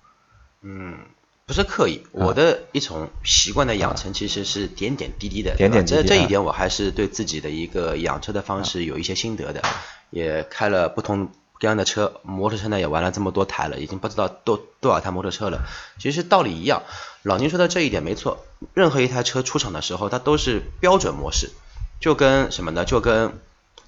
[0.61, 0.97] 嗯，
[1.45, 9.61] 不是刻意，我的一种习惯的养成其实是点点滴滴的，点点滴滴这这一点我还是对自己的一个养车的方式有一些心得的，
[10.09, 15.61] 也开了不同各样的车，摩托车呢也玩了这么多台了，已经不知道多多少台摩托车了。
[15.99, 16.83] 其实道理一样，
[17.23, 21.51] 老宁说的这一点没错，任何一台车出厂的时候，它都是标准模式，
[21.99, 22.85] 就跟什么呢？
[22.85, 23.29] 就跟我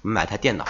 [0.02, 0.66] 们买台电脑。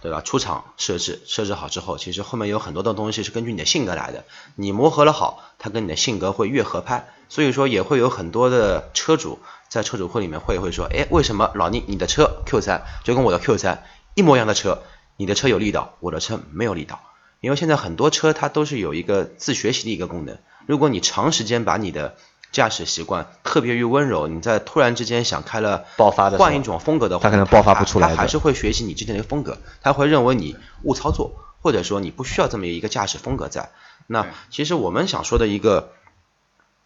[0.00, 0.20] 对吧？
[0.20, 4.24] 出厂设置设置好之后，其实后面有很多的东西是根据你的性格来的。
[4.56, 7.08] 你磨合了好，它跟你的性格会越合拍。
[7.28, 14.82] 所以说也会有很多的车主在车主会里面会会说，哎，为什么老倪你的车 Q 三就跟我的 Q 三一模一样的车，
[15.16, 17.00] 你的车有力道，我的车没有力道？
[17.40, 20.38] 因为现在很多车它都是有一个自学习的一个功能。
[20.66, 22.16] 如果你长时间把你的
[22.52, 33.70] 驾驶习惯特别于温柔，你在突然之间想开了爆发的换一种风格的话，它可能爆发不出来的他还是会学习你之前的一个风格，它会认为你误操作，或者说你不需要这么一个驾驶风格在。
[34.06, 35.92] 那其实我们想说的一个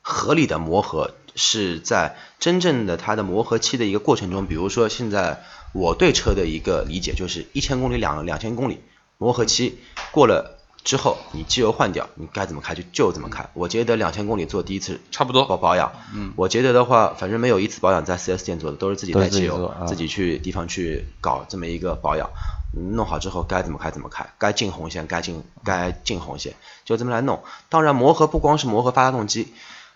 [0.00, 8.80] 合理的磨合，是在真正的它的磨合期的一个过程中，比如说现在我对车的一个理解就是一千公里两两千公里
[9.18, 9.78] 磨合期
[10.10, 13.48] 过了之后，你机油换掉，你该怎么开就就怎么开。
[13.54, 22.30] 我觉得两千公里做第一次差不多保保养，嗯，我觉得的话，反正没有一次保养在 4S 店做的，都是自己带机油，自己啊自己去地方去搞这么一个保养。
[22.72, 27.42] 弄好之后该怎么开怎么开，该进红线该进该进红线，就这么来弄。
[27.68, 29.48] 当然磨合不光是磨合发动机，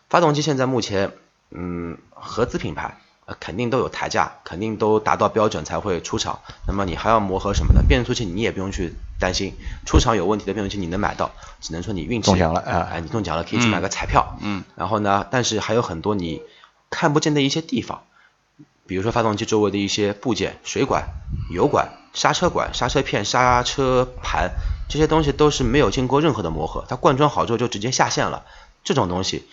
[0.09, 1.13] 发动机现在目前
[1.51, 2.99] 嗯合资品牌。
[3.27, 6.41] 呃肯定都有抬价，肯定都达到标准才会出厂。
[6.67, 7.81] 那么你还要磨合什么呢？
[7.89, 9.55] 变速器你也不用去担心，
[9.87, 14.37] 出厂有问题的变速器你能买到，只能说你运气中奖了啊哎，你中奖了可以去买个彩票。
[14.41, 16.43] 嗯，然后呢，但是还有很多你
[16.91, 18.03] 看不见的一些地方，
[18.89, 21.05] 比如说发动机周围的一些部件，水管、
[21.55, 24.51] 油管、刹车管、刹车片、刹车盘，
[24.89, 28.45] 这些东西都是没有经过任何的磨合，它灌装好之后就直接下线了，
[28.83, 29.47] 这种东西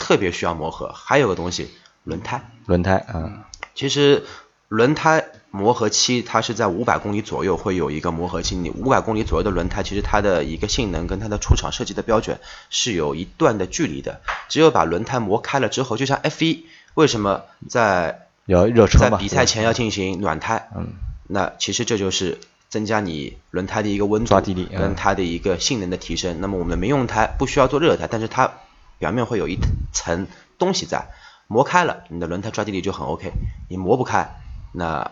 [0.00, 0.90] 特别需要磨合。
[0.92, 1.70] 还有个东西，
[2.02, 2.42] 轮胎。
[2.66, 4.24] 轮胎啊，其实
[4.68, 14.20] 轮胎磨合期它是在五百公里左右会有一个磨合期，你五百公里左右的轮胎，其实它的一个性能跟它的出厂设计的标准是有一段的距离的。
[14.48, 20.94] 只有把轮胎磨开了之后，就像 F 一为什么在要热车比赛前要进行暖胎，嗯，
[21.26, 26.40] 那其实这就是增加你轮胎的一个温度跟它的一个性能的提升。
[26.40, 28.52] 那么我们的民用胎不需要做热胎，但是它
[29.00, 29.58] 表面会有一
[29.92, 31.08] 层东西在，
[31.48, 33.32] 磨开了，你的轮胎抓地力就很 OK。
[33.68, 34.36] 你磨不开，
[34.72, 35.10] 那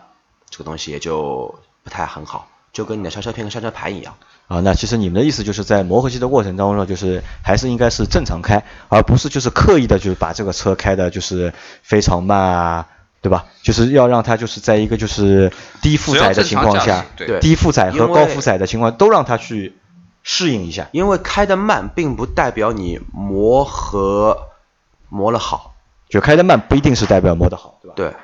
[0.49, 4.15] 这个东西也就不太很好，就跟你的刹车片跟刹车盘一样。
[4.47, 12.87] 啊，那其实你们的意思就是在磨合期的过程当中呢，就是还是应该是正常开，而不是就是刻意的，就是把这个车开的就是非常慢啊，
[13.21, 13.45] 对吧？
[13.61, 19.75] 就是要让它就是在一个就是低负载的情况下对低负载和高负载的情况都让它去
[20.23, 20.89] 适应一下。
[20.91, 24.47] 因为开得慢，并不代表你磨合
[25.09, 25.75] 磨了好。
[26.09, 27.93] 就开得慢不一定是代表磨得好，对吧？
[27.95, 28.15] 对，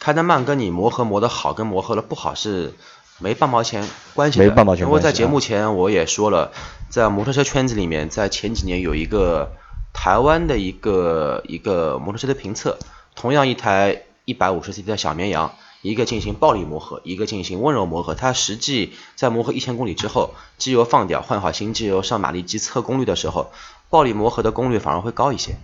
[0.00, 2.74] 开得慢跟你磨合磨得好跟磨合的不好是
[3.18, 4.44] 没半毛钱关系的。
[4.44, 6.50] 没半毛钱因为在节目前我也说了，
[6.88, 9.52] 在摩托车圈子里面，在前几年有一个
[9.92, 12.76] 台湾的一个一个摩托车的评测，
[13.14, 18.14] 同样一台一百五十 cc 的小绵羊，一个进行暴力磨合，一个进行温柔磨合。
[18.14, 23.52] 它实际在磨合一千公里之后，机油放掉，换好新机油，上马力机测功率的时候，
[23.90, 25.54] 暴力磨合的功率反而会高一些。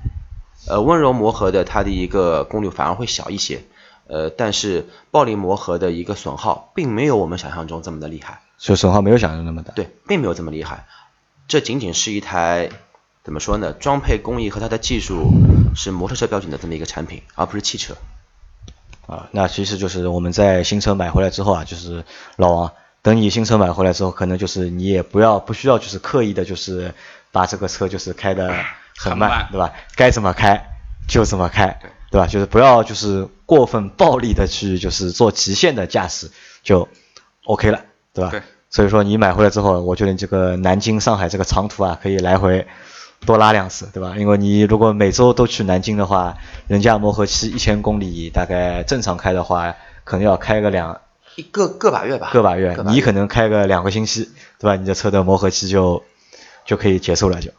[0.67, 3.65] 呃，温柔磨合的它的一个功率反而会小一些，
[4.07, 9.75] 呃，但是暴力磨合的一个损耗并没有我们想象中这么的厉害，所以损耗没有想象中那么大。
[9.75, 10.87] 对，并没有这么厉害，
[11.49, 12.71] 这仅仅是一台
[13.25, 13.73] 怎么说呢？
[13.73, 15.33] 装配工艺和它的技术
[15.75, 17.95] 是摩托车标准的这么一个产品，而不是汽车。
[19.07, 22.05] 啊，那其实就是我们在新车买回来之后啊，就是
[22.37, 26.95] 老王，等你新车买回来之后，可能就是你也不要不需要就是刻意的，就是
[27.33, 28.55] 把这个车就是开的
[28.97, 29.73] 很慢，对吧？
[29.97, 30.67] 该怎么开
[31.09, 32.27] 就怎么开，对对吧？
[32.27, 36.31] 就是不要就是过分暴力的去就是做极限的驾驶
[36.63, 36.89] 就
[37.45, 37.81] OK 了，
[38.13, 38.31] 对吧？
[38.31, 42.67] 对所以说你买回来之后，我觉得你这个南京上海这个长途啊，可以来回
[43.25, 44.15] 多拉两次，对吧？
[44.17, 51.01] 因为你如果每周都去南京的话，人家磨合期一千公里，大概正常开的话，可能要开个两
[51.37, 54.77] 一个个把月吧，个把月，你可能开个两个星期，对吧？
[54.77, 56.03] 你的车的磨合期就
[56.65, 57.51] 就可以结束了就。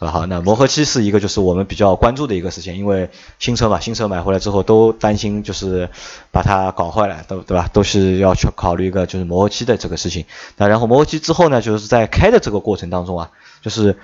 [0.00, 5.88] 啊好，那磨合期是一个就是我们比较关注的一个事情，因为新车嘛，新车买回来之后都担心就是
[6.32, 7.70] 把它搞坏了，都对吧？
[7.72, 10.26] 都是要去考虑一个就是磨合期的这个事情。
[10.56, 13.30] 那然后磨合期之后呢，就是在开的这个过程当中啊，
[13.62, 13.96] 就是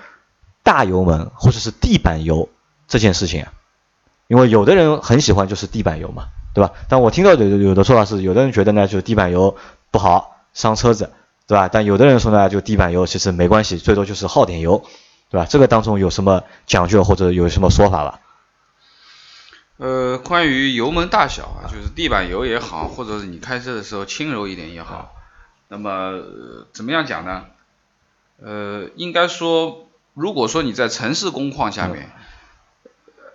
[0.63, 2.49] 大油门或者是地板油
[2.87, 3.45] 这件事情，
[4.27, 6.71] 因为有的人很喜欢就是地板油嘛，对吧？
[6.87, 9.55] 但我听到有的有的说法是，有的人觉得呢，就是地板油
[9.91, 11.11] 不好，伤车子，
[11.47, 11.67] 对吧？
[11.67, 14.83] 但有的人说呢，就地板油其实没关系，最多就是耗点油，
[15.29, 15.45] 对吧？
[15.49, 18.19] 这个当中有什么讲究或者有什么说法吧？
[19.77, 25.15] 呃，关于油门大小啊，就是地板油也好，或者是你开车的时候轻柔一点也好，
[25.69, 26.21] 那么、
[26.71, 27.45] 怎么样讲呢？
[28.43, 32.11] 呃，应该说，如果说你在城市工况下面，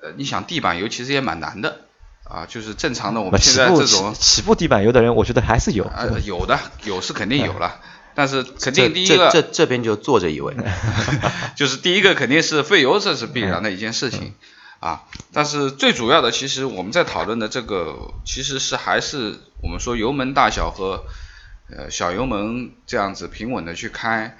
[0.03, 1.81] 呃，你想地板油其实也蛮难的
[2.25, 5.85] 啊，就是正常的我们现在这种起起步地板油的人，我觉得还是有。
[5.85, 7.81] 呃有的有是肯定有了，
[8.15, 10.55] 但是肯定第一个这这这边就坐着一位，
[11.57, 14.35] 就是第一个肯定是费油，这是必然的一件事情
[14.81, 15.05] 啊。
[15.33, 21.05] 但是最主要的，其实我们在讨论的这个，其实是还是我们说油门大小和
[21.71, 24.37] 呃小油门这样子平稳的去开，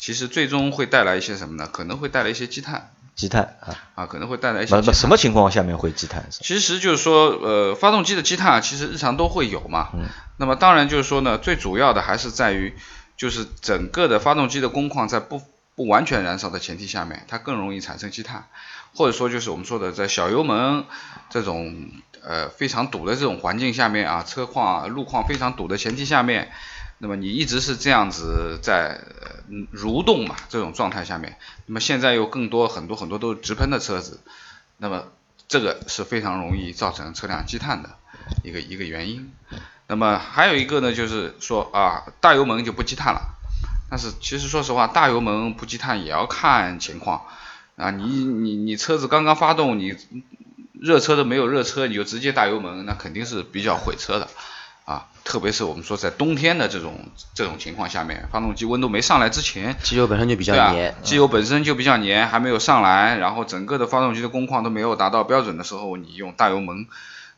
[0.00, 1.68] 其实最终会带来一些什么呢？
[1.70, 4.74] 可能会带来一些积碳积碳啊，啊，可能会带来一些。
[4.74, 6.26] 那那什么情况下面会积碳？
[6.30, 9.90] 其实就是说，呃，发动机的积碳啊其实日常都会有嘛。
[9.92, 10.06] 嗯
[10.38, 12.74] 那么当然就是说呢，最主要的还是在于，
[13.18, 15.42] 就是整个的发动机的工况在不
[15.76, 18.46] 不完全燃烧的前提下面，它更容易产生积碳，
[18.94, 20.84] 或者说就是我们说的在小油门
[21.28, 21.90] 这种
[22.24, 26.50] 呃非常堵的这种环境下面啊，车况啊路况非常堵的前提下面，
[27.02, 29.00] 那么你一直是这样子在
[29.72, 34.20] 蠕动嘛这种状态下面，那么现在又更多很多很多都是直喷的车子，
[34.76, 35.04] 那么
[35.48, 37.96] 这个是非常容易造成车辆积碳的
[38.44, 39.32] 一个一个原因。
[39.86, 43.22] 那么还有一个呢，就是说啊，大油门就不积碳了。
[43.88, 47.22] 但是其实说实话，大油门不积碳也要看情况
[47.76, 47.90] 啊。
[47.90, 49.96] 你你你车子刚刚发动，你
[50.74, 54.28] 热车都没有热车，你就直接大油门，那肯定是比较毁车的。
[55.24, 56.98] 特别是我们说在冬天的这种
[57.34, 66.86] 这种情况下面，发动机温度没上来之前，机油本身就比较黏，机油本身就比较黏，还没有上来，然后整个的发动机的工况都没有达到标准的时候，你用大油门，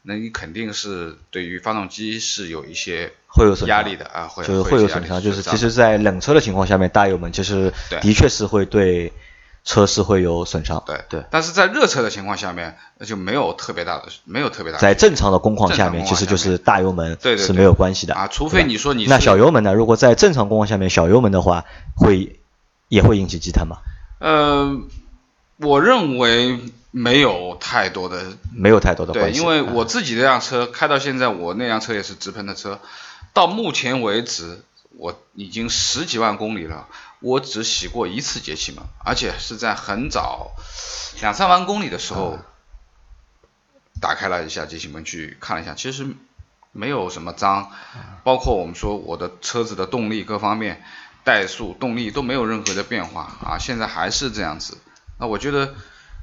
[0.02, 9.12] 那你肯定是对于发动机是有一些会有压力的啊，会就是会有损伤，就是其实，在冷车的情况下面，大油门其实的确是会对
[9.64, 10.82] 车是会有损伤。
[10.86, 19.72] 对对但是在热车的情况下面，那就没有特别大的，没有特别大的在正常的工况下面，其实就是大油门是没有关系的啊，除非你说你那小油门呢？
[19.74, 21.64] 如果在正常工况下面，小油门的话，
[21.96, 22.40] 会
[22.88, 23.78] 也会引起积碳吗？
[24.18, 24.78] 呃，
[25.58, 26.58] 我认为
[26.90, 28.22] 没有太多的
[28.54, 29.40] 没有太多的对，关系。
[29.40, 32.80] 因为啊我自己这辆车开到现在，我那辆车也是直喷的车，
[33.32, 34.60] 到目前为止
[34.98, 36.86] 我已经十几万公里了，
[37.22, 40.52] 我只洗过一次节气门，而且是在很早
[41.20, 42.38] 两三万公里的时候
[44.00, 46.06] 打开了一下节气门去看了一下，其实
[46.72, 47.70] 没有什么脏，
[48.24, 50.84] 包括我们说我的车子的动力各方面。
[51.24, 54.78] 怠速、动力都没有任何的变化啊，现在还是这样子。
[55.20, 55.76] 那我觉得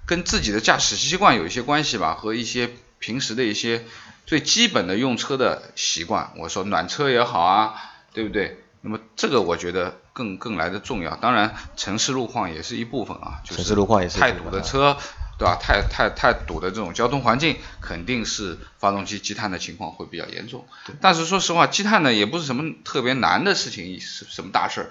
[0.06, 3.86] 跟自己的驾驶习惯有一些关系吧，和一些平时的一些
[4.26, 6.34] 最基本的用车的习惯。
[6.36, 7.76] 我说暖车也好啊，
[8.12, 8.62] 对不对？
[8.82, 11.16] 那么这个我觉得更更来的重要。
[11.16, 14.98] 当然，城市路况也是一部分啊，就是城市路况也是太堵的车，
[15.38, 15.58] 对吧？
[15.62, 20.66] 太太太堵的这种交通环境，肯定是发动机积碳的情况会比较严重。
[21.02, 24.90] 但是说实话，积碳呢也不是什么特别难的事情，是什么大事儿，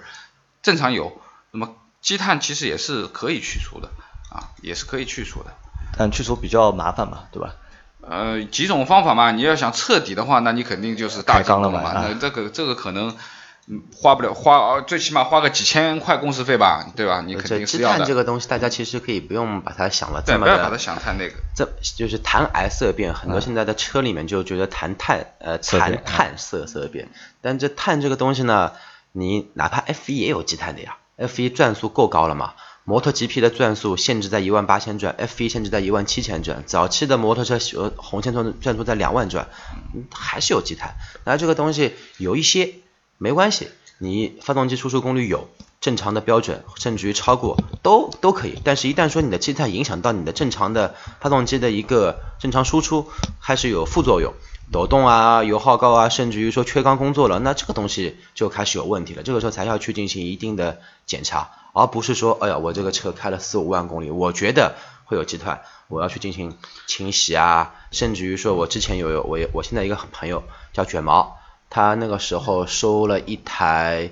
[0.63, 1.21] 正常有。
[1.51, 3.89] 那么积碳其实也是可以去除的
[4.31, 5.55] 啊，也是可以去除的。
[5.97, 7.55] 但去除比较麻烦嘛，对吧？
[8.03, 11.93] 呃，几种方法嘛，你要想彻底的话，那你肯定就是大缸了嘛。
[11.95, 13.17] 那这个这个可能，
[13.71, 17.23] 嗯，花不了花，最起码花个几千块工时费吧，对吧？
[17.27, 17.99] 你肯定是要的。
[17.99, 21.35] 碳这个东西，大家其实可以不用把它想了对，这么不要把它，想太那个。
[21.55, 27.09] 这就是谈癌色变，很多现在的车里面就觉得谈碳，呃，谈碳色色变，
[27.43, 28.73] 但这碳这个东西呢，
[29.13, 32.55] 你哪怕 F 一也有积碳的呀，F 一转速够高了嘛。
[32.85, 36.63] 摩托 GP 的转速限制在一万八千转，F 1限制在一万七千转。
[36.65, 39.47] 早期的摩托车呃红线转转速在两万转，
[39.95, 40.95] 嗯还是有积碳。
[41.25, 42.73] 那这个东西有一些
[43.19, 45.49] 没关系，你发动机输出功率有
[45.81, 48.57] 正常的标准，甚至于超过都都可以。
[48.65, 53.09] 但是，一旦说你的积碳影响到你的正常的发动机的一个正常输出，
[53.43, 54.35] 开始有副作用，
[54.71, 59.25] 抖动啊、油耗高啊，甚至于说缺缸工作了，那这个东西就开始有问题了。
[59.25, 64.77] 这个时候才要去进行一定的检查，而不是说，哎呀，我这个车开了四五万公里，我觉得
[65.07, 71.38] 会有积碳，我要去进行清洗啊，甚至于说我之前有我我现在一个朋友叫卷毛，
[71.71, 74.11] 他那个时候收了一台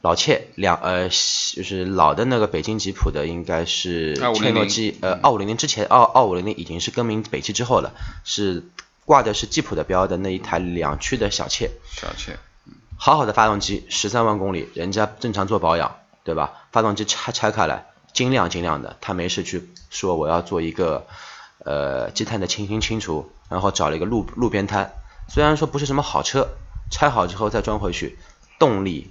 [0.00, 7.92] 老切两呃就是老的那个北京吉普的，应该是2500切诺基呃二五零零之前二二五零零已经是更名北汽之后了，
[8.24, 8.62] 是
[9.04, 12.38] 挂的是吉普的标的那一台两驱的小切，小切，
[12.96, 16.52] 好好的发动机，十三万公里，人家正常做保养，对吧？
[16.70, 21.06] 发动机拆拆开来，精亮精亮的，他没事去说我要做一个
[21.64, 24.92] 呃积碳的清新清除，然后找了一个路路边摊，
[25.28, 26.48] 虽然说不是什么好车，
[26.90, 28.18] 拆好之后再装回去，
[28.58, 29.10] 动力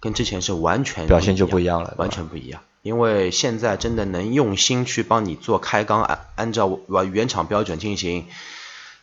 [0.00, 2.60] 跟之前是完全表现就不一样了完全不一样。
[2.82, 8.24] 因为现在真的能用心去帮你做开缸，按按照我原厂标准进行，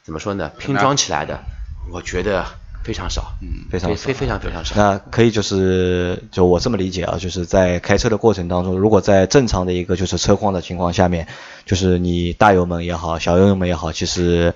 [0.04, 0.52] 怎么说呢？
[0.58, 1.44] 拼装起来的，
[1.92, 2.46] 我觉得
[2.84, 4.76] 非常少，嗯非常少非非常非常少。
[4.76, 11.28] 那可以就是就我这么理解啊，就是在开车的过程当中，如果在正常的一个就是车况的情况下面，
[11.66, 14.56] 就是你大油门也好，小油门也好，其实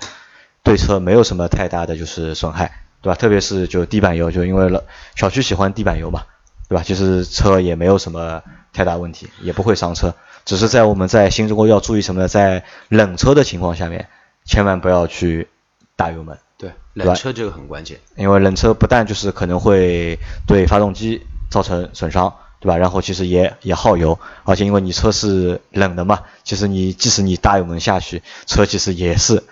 [0.63, 3.15] 对车没有什么太大的就是损害，对吧？
[3.15, 4.83] 特别是就地板油，就因为了
[5.15, 6.23] 小区喜欢地板油嘛，
[6.67, 6.83] 对吧？
[6.85, 8.41] 其实车也没有什么
[8.73, 10.13] 太大问题，也不会伤车，
[10.45, 12.27] 只是在我们在新中国要注意什么呢？
[12.27, 14.07] 在冷车的情况下面，
[14.45, 15.47] 千万不要去
[15.95, 16.37] 大油门。
[16.57, 17.99] 对，对冷车这个很关键。
[18.15, 22.75] 因为冷车不但就是可能会对发动机造成损伤，对吧？
[22.77, 29.43] 然后其实也也耗油，而且因为你车是冷的嘛，其实你即使你大油门下去，车其实也是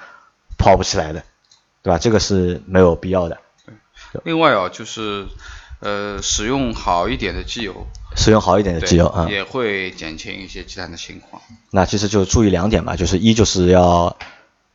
[0.57, 1.23] 跑不起来的，
[1.87, 1.97] 对吧？
[1.97, 3.37] 这个是没有必要的。
[4.25, 5.25] 另外哦，就是
[5.79, 11.41] 呃，使用好一点的机油，使用好一点的，机油啊、也会减轻一些积碳的情况。
[11.71, 14.17] 那其实就注意两点嘛，就是一就是要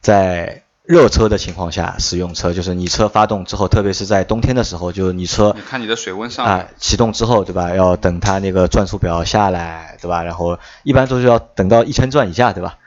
[0.01, 7.75] 在热车的情况下使用车，就是你车发动之后，特别是在冬天的时候，就是你车你看你的水温上啊来，启动之后，对吧？
[7.75, 10.23] 要等它那个转速表下来，对吧？
[10.23, 12.79] 然后一般都是要等到一千转以下，对吧？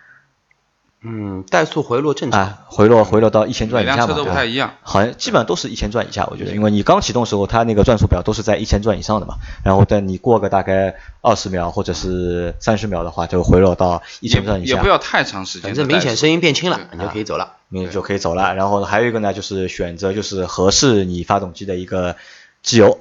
[1.08, 2.42] 嗯，怠速回落正常。
[2.42, 4.74] 啊，回落回落到一千每转以下嘛，辆车都对吧不太一样。
[4.82, 15.70] 好像基本上都是一千转以下，我觉得，因为你刚启动的时候，它那个转速表都是在一千转以上的嘛，然后等你过个大概二十秒或者是三十秒的话，就回落到一也千转以下也不，要太长时间。
[15.70, 17.54] 反正明显声音变轻了，你就可以走了。
[17.70, 18.56] 你就可以走了。
[18.56, 22.16] 然后还有一个呢，就是选择就是合适你发动机的一个
[22.62, 22.98] 机油，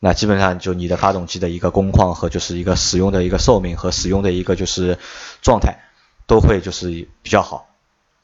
[0.00, 4.98] 那基本上就你的发动机的一个工况和就是一个使用的一个寿命和使用的一个就是
[5.40, 5.78] 状态
[6.26, 6.88] 都会就是
[7.22, 7.66] 比较好，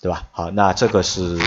[0.01, 0.25] 对吧？
[0.33, 1.39] 好，那这个是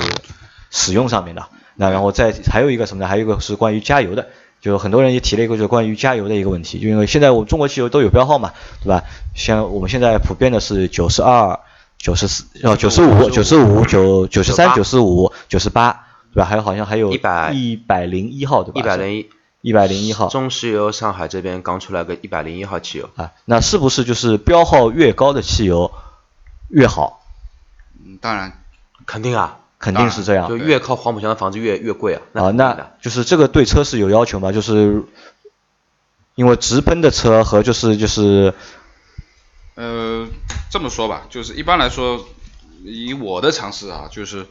[0.70, 1.46] 使用上面的。
[1.76, 3.08] 那然后再还有一个什么呢？
[3.08, 4.28] 还有一个是关于加油的。
[4.62, 9.04] 就很多人也提了一个就是关于加油的一个问题，就因为现在我们中国汽油都有标号嘛，对吧？
[9.34, 11.60] 像我们现在普遍的是九十二、
[11.98, 16.46] 九十四、哦九十五、九十五、九九十三、九十五、九十八，对吧？
[16.46, 18.80] 还有好像还有100一百零一号，对吧？
[18.80, 19.30] 一百零一，
[19.62, 25.92] 一百零一号中石油上海这边刚出来个一百零一号汽油，啊，那是不是就是标号越高的汽油
[26.72, 27.22] 越好？
[28.04, 28.64] 嗯，当然
[29.06, 30.58] 肯定啊，肯定是这样就。
[30.58, 32.22] 越靠黄浦江的房子越越贵啊。
[32.34, 34.52] 啊，那就是这个对车是有要求吗？
[34.52, 35.04] 就是
[36.36, 38.54] 因为直喷的车和就是就是
[39.76, 40.28] 呃，
[40.70, 42.26] 这么说吧，就是一般来说，
[42.84, 44.48] 以我的常识啊，就是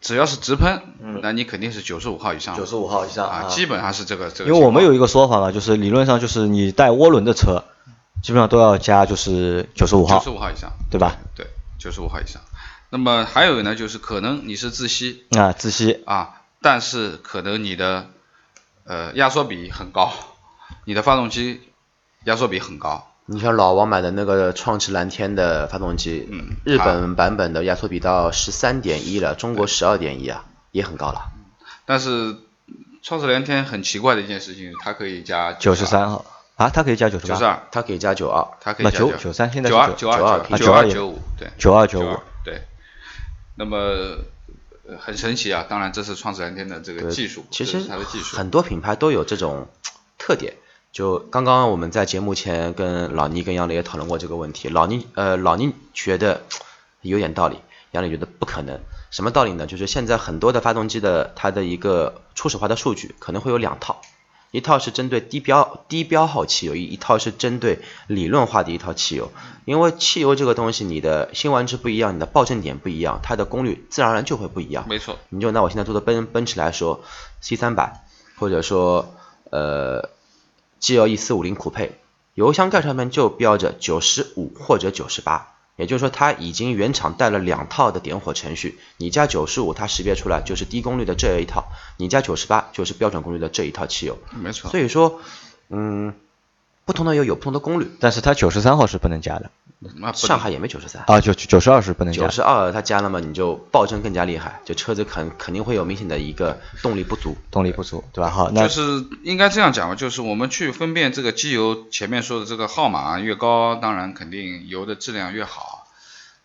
[0.00, 0.82] 只要是直喷，
[1.22, 4.50] 那你肯定是九十五号以上，嗯九十五号以上啊，基本上是这个这个。
[4.50, 7.64] 因为我们有一个说法嘛，就是理论上就是你带涡轮的车，
[8.22, 11.16] 基本上都要加就是九十五号九十，五号以上，对吧？
[11.34, 11.46] 对，
[11.78, 12.42] 九十五号以上。
[12.90, 18.06] 那么还有呢，就是可能你是自吸啊，自吸啊，但是可能你的
[18.84, 20.12] 呃压缩比很高，
[20.84, 21.60] 你的发动机
[22.24, 31.30] 压缩比很高，你像老王买的那个创驰蓝天的发动机，嗯日本版本的压缩比到十三点一了，中国十二点一啊，也很高了。
[31.86, 32.36] 但是
[33.02, 36.24] 创驰蓝天很奇怪的一件事情，它可以加九十三号
[36.60, 42.60] 啊，它可以加九十八，九十二，它可以加九二，那它可以加九九三现在是九二九九二92九92也九五对九二九五对。
[43.56, 43.78] 那么
[44.86, 48.36] 呃很神奇啊，当然这是创驰蓝天的这个技术，其实它的技术。
[48.36, 49.68] 很多品牌都有这种
[50.18, 50.52] 特点。
[50.92, 56.42] 就刚刚我们在节目前跟老倪跟杨磊也讨论过这个问题，老倪呃老倪觉得
[57.00, 57.58] 有点道理，
[57.92, 58.80] 杨磊觉得不可能。
[59.10, 59.66] 什么道理呢？
[59.66, 64.02] 就是现在很多的发动机的它的一个初始化的数据可能会有两套，
[64.50, 67.78] 一套是针对低标低标号汽油，一一套是针对
[68.08, 69.30] 理论化的一套汽油。
[69.64, 74.88] 因为汽油这个东西，你的辛烷值不一样，你的爆震点不一样，它的功率自然而然就会不一样。
[74.88, 77.04] 没错，你就拿我现在做的奔奔驰来说
[77.40, 78.04] ，C 三百
[78.36, 79.14] 或者说
[79.50, 80.10] 呃
[80.80, 82.00] GLE 四五零酷配，
[82.34, 91.64] 油箱盖上面就标着九十五或者九十八，也就是说它已经原厂带了两套的点火程序，你加九十五它识别出来就是低功率的这一套，
[91.96, 94.70] 你加九十八就是标准功率的这一套汽油，没错。
[94.70, 95.20] 所以说
[95.70, 96.14] 嗯
[96.84, 99.50] 不同的油有不同的功率，但是它九十三号是不能加的
[99.82, 101.02] 那上海也没九十三。
[101.06, 102.22] 啊，九九十二是不能加。
[102.22, 107.34] 九十二它加了嘛，你就爆震更加厉害，就车子肯肯定会有明显的一个动力不足。
[107.50, 108.28] 动力不足，对吧？
[108.28, 115.86] 好，那就是应该这样讲吧，就是我们去分辨这个机油前面说的这个号码越高，当然肯定油的质量越好。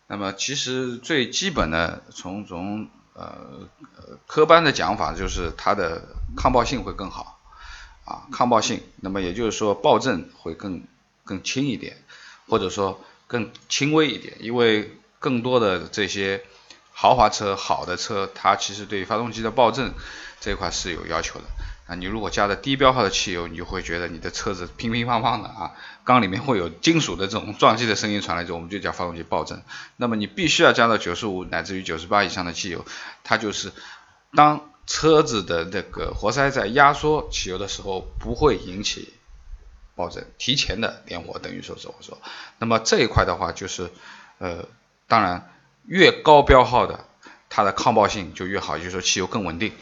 [0.06, 6.02] 那么其实最基本的从从呃呃科班的讲法就是它的
[6.36, 7.38] 抗爆性会更好
[8.06, 8.80] 啊，抗爆性。
[8.96, 10.84] 那么也就是说爆震会更
[11.24, 11.98] 更轻一点，
[12.48, 16.42] 或者说更轻微一点，因为更多的这些
[16.92, 19.92] 豪华车、好的车，它其实对发动机的爆震
[20.40, 21.44] 这块是有要求的。
[21.86, 25.70] 啊，你如果加的低标号的汽油，你就会觉得你的车子乒乒乓乓的啊，
[26.02, 29.62] 缸里面会有金属的这种撞击的声音传来，就我们就叫发动机爆震。
[29.96, 32.84] 那么你必须要加到九十五乃至于九十八以上的汽油，
[33.22, 33.72] 它就是
[34.34, 39.14] 当车子的那个活塞在压缩汽油的时候，不会引起
[39.96, 42.18] 爆震，提前的点火，等于说是我说。
[42.58, 43.90] 那么这一块的话，就是
[44.38, 44.66] 呃，
[45.08, 45.50] 当然
[45.86, 47.00] 越高标号的，
[47.48, 49.72] 它的抗爆性就越好，也就是说汽油更稳定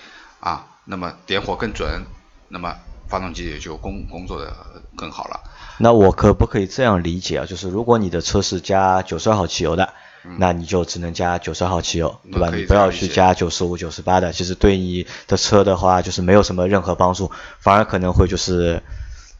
[0.40, 2.04] 啊，那么点火更准，
[2.48, 2.76] 那么
[3.08, 4.54] 发动机也就工工作的
[4.96, 5.40] 更好了。
[5.78, 7.44] 那我可不可以这样理解啊？
[7.46, 9.92] 就是如果你的车是加九十二号汽油的，
[10.38, 12.48] 那你就只能加九十号汽油，对吧？
[12.54, 18.82] 你不要去加九十五、九十八的，其实对你的车的话就是没有什么任何帮助，反而可能会就是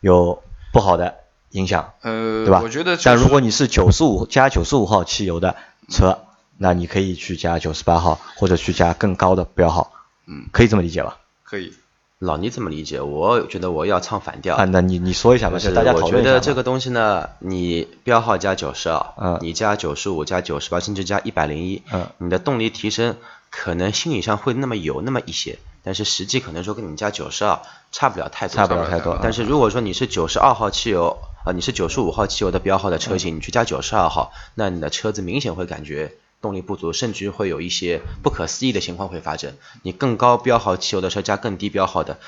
[0.01, 0.43] 有
[0.75, 1.14] 不好的
[1.51, 2.61] 影响，呃，对吧？
[2.62, 5.55] 我觉得、就是，但如果你是九十五加九十五号汽油的
[5.89, 6.18] 车，
[6.59, 9.93] 那你可以去加九十八号，或者去加更高的标号，
[10.27, 11.18] 嗯，可以这么理解吧？
[11.45, 11.72] 可以，
[12.18, 14.57] 老倪这么理解，我觉得我要唱反调。
[14.57, 16.35] 啊，那你你说一下吧，就就是大家讨我论一下嘛。
[16.35, 23.16] 觉得这个东西呢，你标号加九十二，嗯你加九十五、加九十八，甚至加一百零一，嗯你的动力提升
[23.51, 27.61] 可能心理上会那么有那么一些，但是实际可能说跟你加九十二
[27.93, 39.53] 差不了太多，差不了太多但是如果说你是九十二号汽油，啊、你是九十五号汽油的标号的车型，你去加九十二号，那你的车子明显会感觉动力不足，甚至会有一些不可思议的情况会发生。
[39.82, 42.18] 你更高标号汽油的车加更低标号的，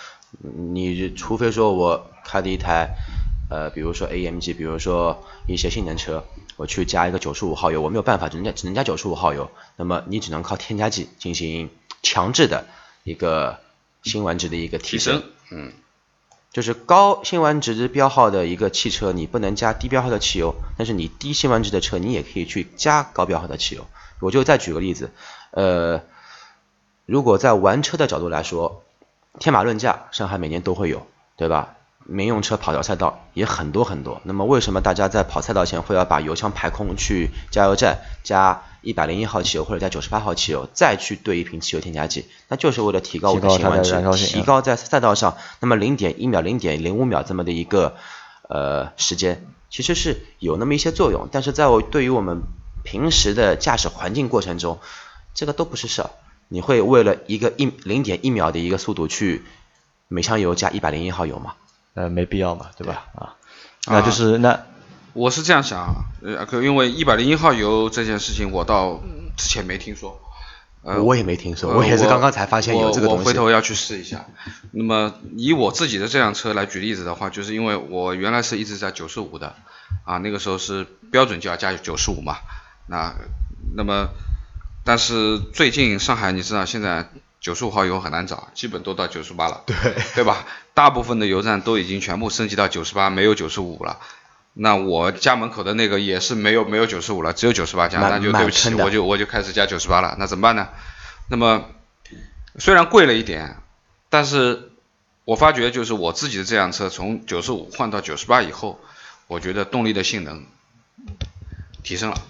[0.43, 2.95] 你除非说我开的一台，
[3.49, 6.25] 呃，比如说 AMG，比如说一些性能车，
[6.57, 11.71] 我去加一个九十五号油，我没有办法，只能加只能加九十五号油，那么你只能靠添加剂进行
[12.03, 12.67] 强制的
[13.07, 13.61] 一个
[14.03, 15.23] 辛烷值的一个提升。
[15.53, 15.73] 嗯，
[16.53, 23.87] 就是高辛烷值标号的一个汽车，你不能加低标号的汽油，但是你低辛烷值的车，你也可以去加高标号的汽油。
[24.21, 25.13] 我就再举个例子，
[25.53, 26.03] 呃，
[27.05, 28.83] 如果在玩车的角度来说，
[29.39, 31.76] 天马论价，上海每年都会有，对吧？
[32.09, 34.21] 民用车跑条赛道也很多很多。
[34.25, 42.27] 那么为什么大家在跑赛道前会要把油箱排空，去加油站加一百零一号汽油或者加九十八号汽油，再去兑一瓶汽油添加剂？
[42.49, 47.97] 那就是为了提高我的行完值提高在赛道上那么零点一秒、零点零五秒这么的一个
[48.49, 51.29] 呃时间，其实是有那么一些作用。
[51.33, 52.43] 但是在我对于我们
[52.85, 54.79] 平时的驾驶环境过程中，
[55.35, 56.11] 这个都不是事儿。
[56.49, 59.43] 你会为了一个一零点一秒的一个速度去
[60.07, 61.55] 每箱油加一百零一号油吗？
[61.97, 63.07] 呃，没必要嘛，对吧？
[63.17, 63.35] 啊，
[63.87, 64.63] 那就是那
[65.15, 69.01] 我是这样想啊，呃，可因为一百零一号油这件事情，我到
[69.37, 70.21] 之前没听说。
[70.83, 73.29] 呃，我也没听说，呃我也是刚刚才发现有这个我东西。
[73.29, 74.25] 我回头要去试一下。
[74.71, 79.57] 那么以我自己的这辆车来举例子的话，就是因为我原来是一直在九十五的，
[80.05, 82.37] 啊，那个时候是标准就要加九十五嘛。
[82.87, 83.17] 那
[83.75, 84.11] 那么，
[84.85, 87.11] 但是最近上海你知道现在
[87.47, 89.77] 九十五号油很难找，基本都到九十八了，对
[90.17, 90.45] 对吧？
[90.75, 94.01] 大部分的油站都已经全部升级到九十八，没有九十五了。
[94.53, 100.71] 那我家门口的那个也是没有没有九十五了，只有九十八加，那就对不起，我就我就开始加九十八了，那怎么办呢？
[101.29, 101.67] 那么
[102.59, 103.59] 虽然贵了一点，
[104.11, 104.73] 但是
[105.25, 108.81] 我发觉就是我自己的这辆车从九十五换到九十八以后，
[109.29, 110.45] 我觉得动力的性能
[111.85, 112.21] 提升了。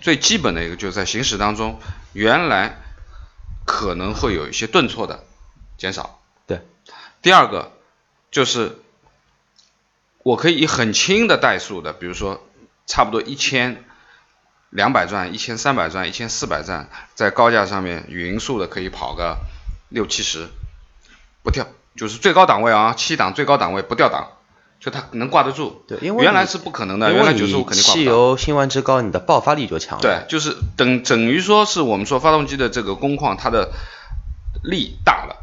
[0.00, 1.80] 最基本的一个就是在行驶当中，
[2.12, 2.78] 原来
[3.68, 5.24] 可能会有一些顿挫的
[5.76, 6.18] 减少。
[6.46, 6.66] 对。
[7.20, 7.72] 第二个
[8.30, 8.78] 就是
[10.22, 12.42] 我可以以很轻的怠速的，比如说
[12.86, 13.84] 差不多一千
[14.70, 19.36] 两百转、一千三百转、一千四百转，在高架上面匀速的可以跑个
[19.90, 20.48] 六七十，
[21.42, 24.37] 不掉，就是最高档位啊，七档最高档位不掉档，
[24.80, 25.84] 就它能挂得住。
[25.88, 28.02] 对因为原来是不可能的，原来九十五肯定挂不到。
[28.02, 30.02] 汽油辛烷值高，你的爆发力就强了。
[30.02, 33.72] 对，就是等等于说是我们说发动机的这个工况，它的
[34.62, 35.36] 力大了。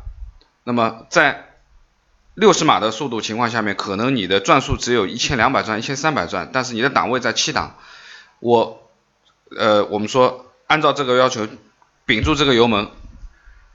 [0.64, 1.46] 那么在
[2.34, 7.76] 六十码的速度情况下面，可能你的转速只有一千两百转、一千三百转，但是你的档位在七档。
[8.40, 8.90] 我
[9.56, 11.48] 呃，我们说按照这个要求，
[12.06, 12.90] 屏住这个油门，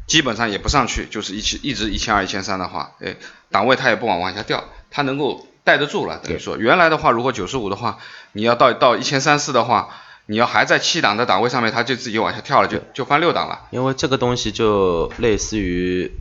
[0.07, 3.17] 基本上也不上去，就是一起一直一千二、一千三的话，哎，
[3.51, 6.19] 档位它也不往往下掉，它能够带得住了。
[6.19, 7.99] 等于说，原来的话，如果九十五的话，
[8.33, 9.91] 你要到到一千三四的话，
[10.27, 13.67] 你要还在七档的档位上面，它就自己往下跳了，就就翻六档了。
[13.71, 16.13] 因为这个东西就类似于，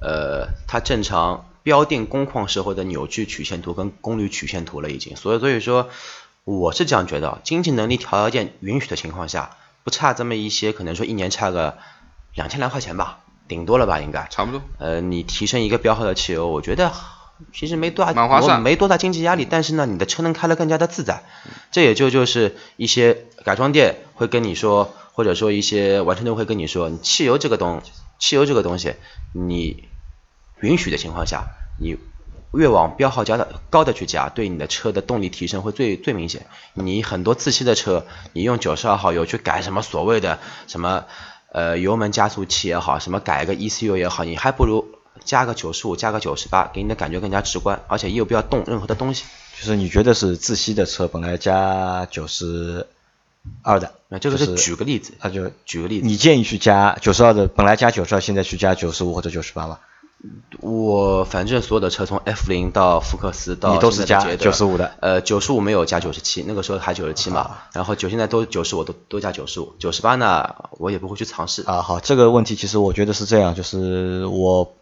[0.00, 5.88] 呃，它正常标定工况时候的扭矩曲线图跟功率曲线图了已经，所以所以说，
[6.44, 11.76] 我是这样觉得，经济能力条件允许的情况下，不差这么一些，可能说一年差个
[12.34, 14.26] 两千来块钱吧，顶多了吧应该。
[14.30, 14.62] 差不多。
[14.78, 16.92] 呃，你提升一个标号的汽油，我觉得
[17.52, 21.22] 其实没多大，蛮划算我没多大经济压力，但是呢，你的车能开得更加的自在。
[21.70, 27.82] 这也就就是一些改装店会跟你说，或者说一些完成店会跟你说，你汽油这个东，
[28.18, 28.94] 汽油这个东西，
[29.32, 29.84] 你
[30.60, 31.44] 允许的情况下，
[31.80, 31.96] 你
[32.52, 36.46] 越往标号加的高的去加，对你的车的动力提升会最最明显。
[36.74, 41.04] 你很多自吸的车，你用九十二号油去改什么所谓的什么
[41.52, 44.84] 呃油门加速器也好，什么改个 ECU 也好，你还不如
[45.24, 49.24] 加个九十五，加个九十八，给你的感觉更加直观，而且又不要动任何的东西。
[49.58, 52.86] 就是你觉得是自吸的车本来加九十
[53.62, 59.78] 二的，那这个是举个例子，那就举个例子，你建议去加九十二的，本来加九十二，现在去加九十五或者九十八吗？
[60.60, 71.62] 我反正所有的车从 F 零到福克斯到你都是加现在的捷德95的，呃，九十五没有加九十七，那个时候还九十七嘛，啊然后九现在都九十我都都加九十五，九十八呢我也不会去尝试。
[71.66, 74.76] 啊，好，这个问题其实我觉得是这样，就是我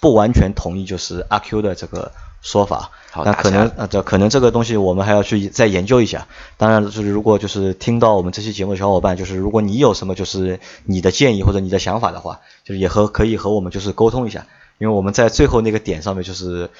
[0.00, 2.90] 不完全同意就是阿 Q 的这个说法，
[3.24, 6.28] 那可能啊，这可能这个东西我们还要去再研究一下。
[6.56, 14.46] 当然，就是如果就是听到我们这期节目的小伙伴，就是如果你有什么就是你的建议或者你的想法的话，就是也和可以和我们就是沟通一下，
[14.78, 16.70] 因为我们在最后那个点上面就是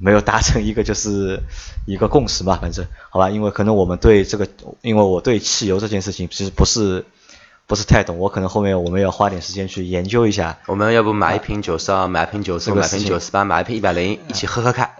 [0.00, 1.40] 没有达成一个就是
[1.86, 2.86] 一个共识嘛，反正。
[3.10, 4.46] 好吧，因为可能我们对这个，
[4.82, 7.04] 因为我对汽油这件事情其实不是
[7.68, 10.58] 不是太懂，我可能后面我们要花点时间去研究一下。
[10.66, 14.90] 我们要不买一瓶九十二，买一瓶九十五，买一瓶九十八，买一瓶一百零， 一起喝喝看。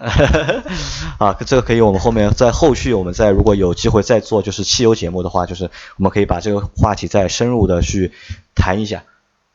[1.17, 8.13] 啊，这个可以，我们后面在后续我们再如果有机会再做就是汽油节目的话，就是我们可以把这个话题再深入的去
[8.55, 9.05] 谈一下，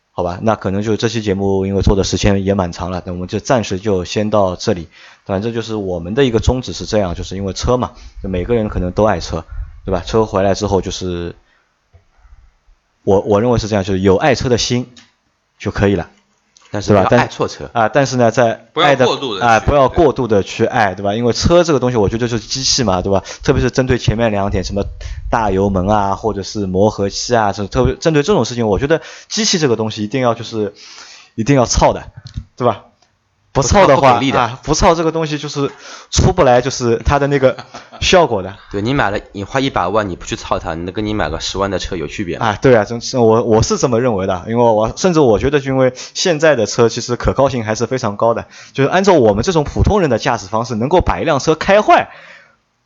[0.09, 0.39] 好吧？
[0.41, 4.87] 那可能就这期节目因为做的时间也蛮长了，那我们就暂时就先到这里。
[5.23, 7.91] 反正就是我们的一个宗旨是这样，就是因为车嘛，
[8.23, 9.45] 就每个人可能都爱车，
[9.85, 10.01] 对吧？
[10.03, 11.35] 车回来之后就是
[13.03, 14.89] 我我认为是这样，就是有爱车的心
[15.59, 16.09] 就可以了。
[16.71, 17.69] 但是吧但爱错车。
[17.71, 19.05] 啊，但是呢，在不爱的
[19.39, 21.13] 啊，去不要过度的去爱，对吧？
[21.13, 23.23] 因为车这个东西，我觉得就是机器嘛，对吧？
[23.43, 24.83] 特别是针对前面两点，什么
[25.29, 30.73] 大油门啊，或者是磨合期啊，这特别针对这种事情，我觉得机器这个东西一定要就是
[31.35, 32.11] 一定要操的，
[32.57, 32.85] 对吧？
[33.53, 35.71] 不操的话啊，不操这个东西就是
[36.09, 37.55] 出不来，就是它的那个
[38.01, 38.55] 效果的。
[38.71, 42.47] 对你买了，你花一百万，你不去操它，那跟你买个十万的车有区别吗？
[42.47, 52.09] 啊，对啊，真是我我是这么认为的，因为我甚至我觉得，因为现在的车其实可靠性还是非常高的，就是按照我们这种普通人的驾驶方式，能够把一辆车开坏，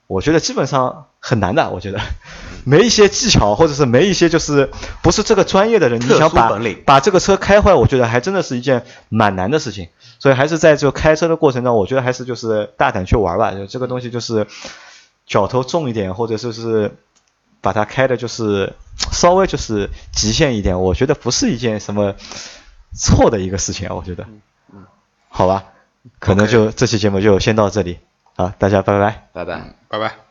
[0.08, 1.70] 我觉得基本上很难的。
[1.70, 2.02] 我觉得
[2.66, 4.70] 没一些技巧，或者是没一些就是
[5.02, 6.52] 不是这个专业的人，你想把
[6.86, 9.88] 把这个车开坏，我觉得还真的是一件蛮难的事情。
[10.20, 14.48] 所以还是在这个开车的过程中，我觉得还是就是大胆去玩吧，就这个东西就是
[15.26, 16.92] 脚头重一点，或者说是
[17.62, 18.74] 把它开的就是
[19.12, 22.16] 稍微就是极限一点，我觉得不是一件什么
[22.96, 24.26] 错的一个事情啊，我觉得，
[25.30, 25.66] 好吧，
[26.20, 28.00] 可能就这期节目就先到这里，
[28.36, 29.28] 好，大家拜拜。
[29.34, 29.56] 拜拜。
[29.56, 30.27] 嗯，拜拜。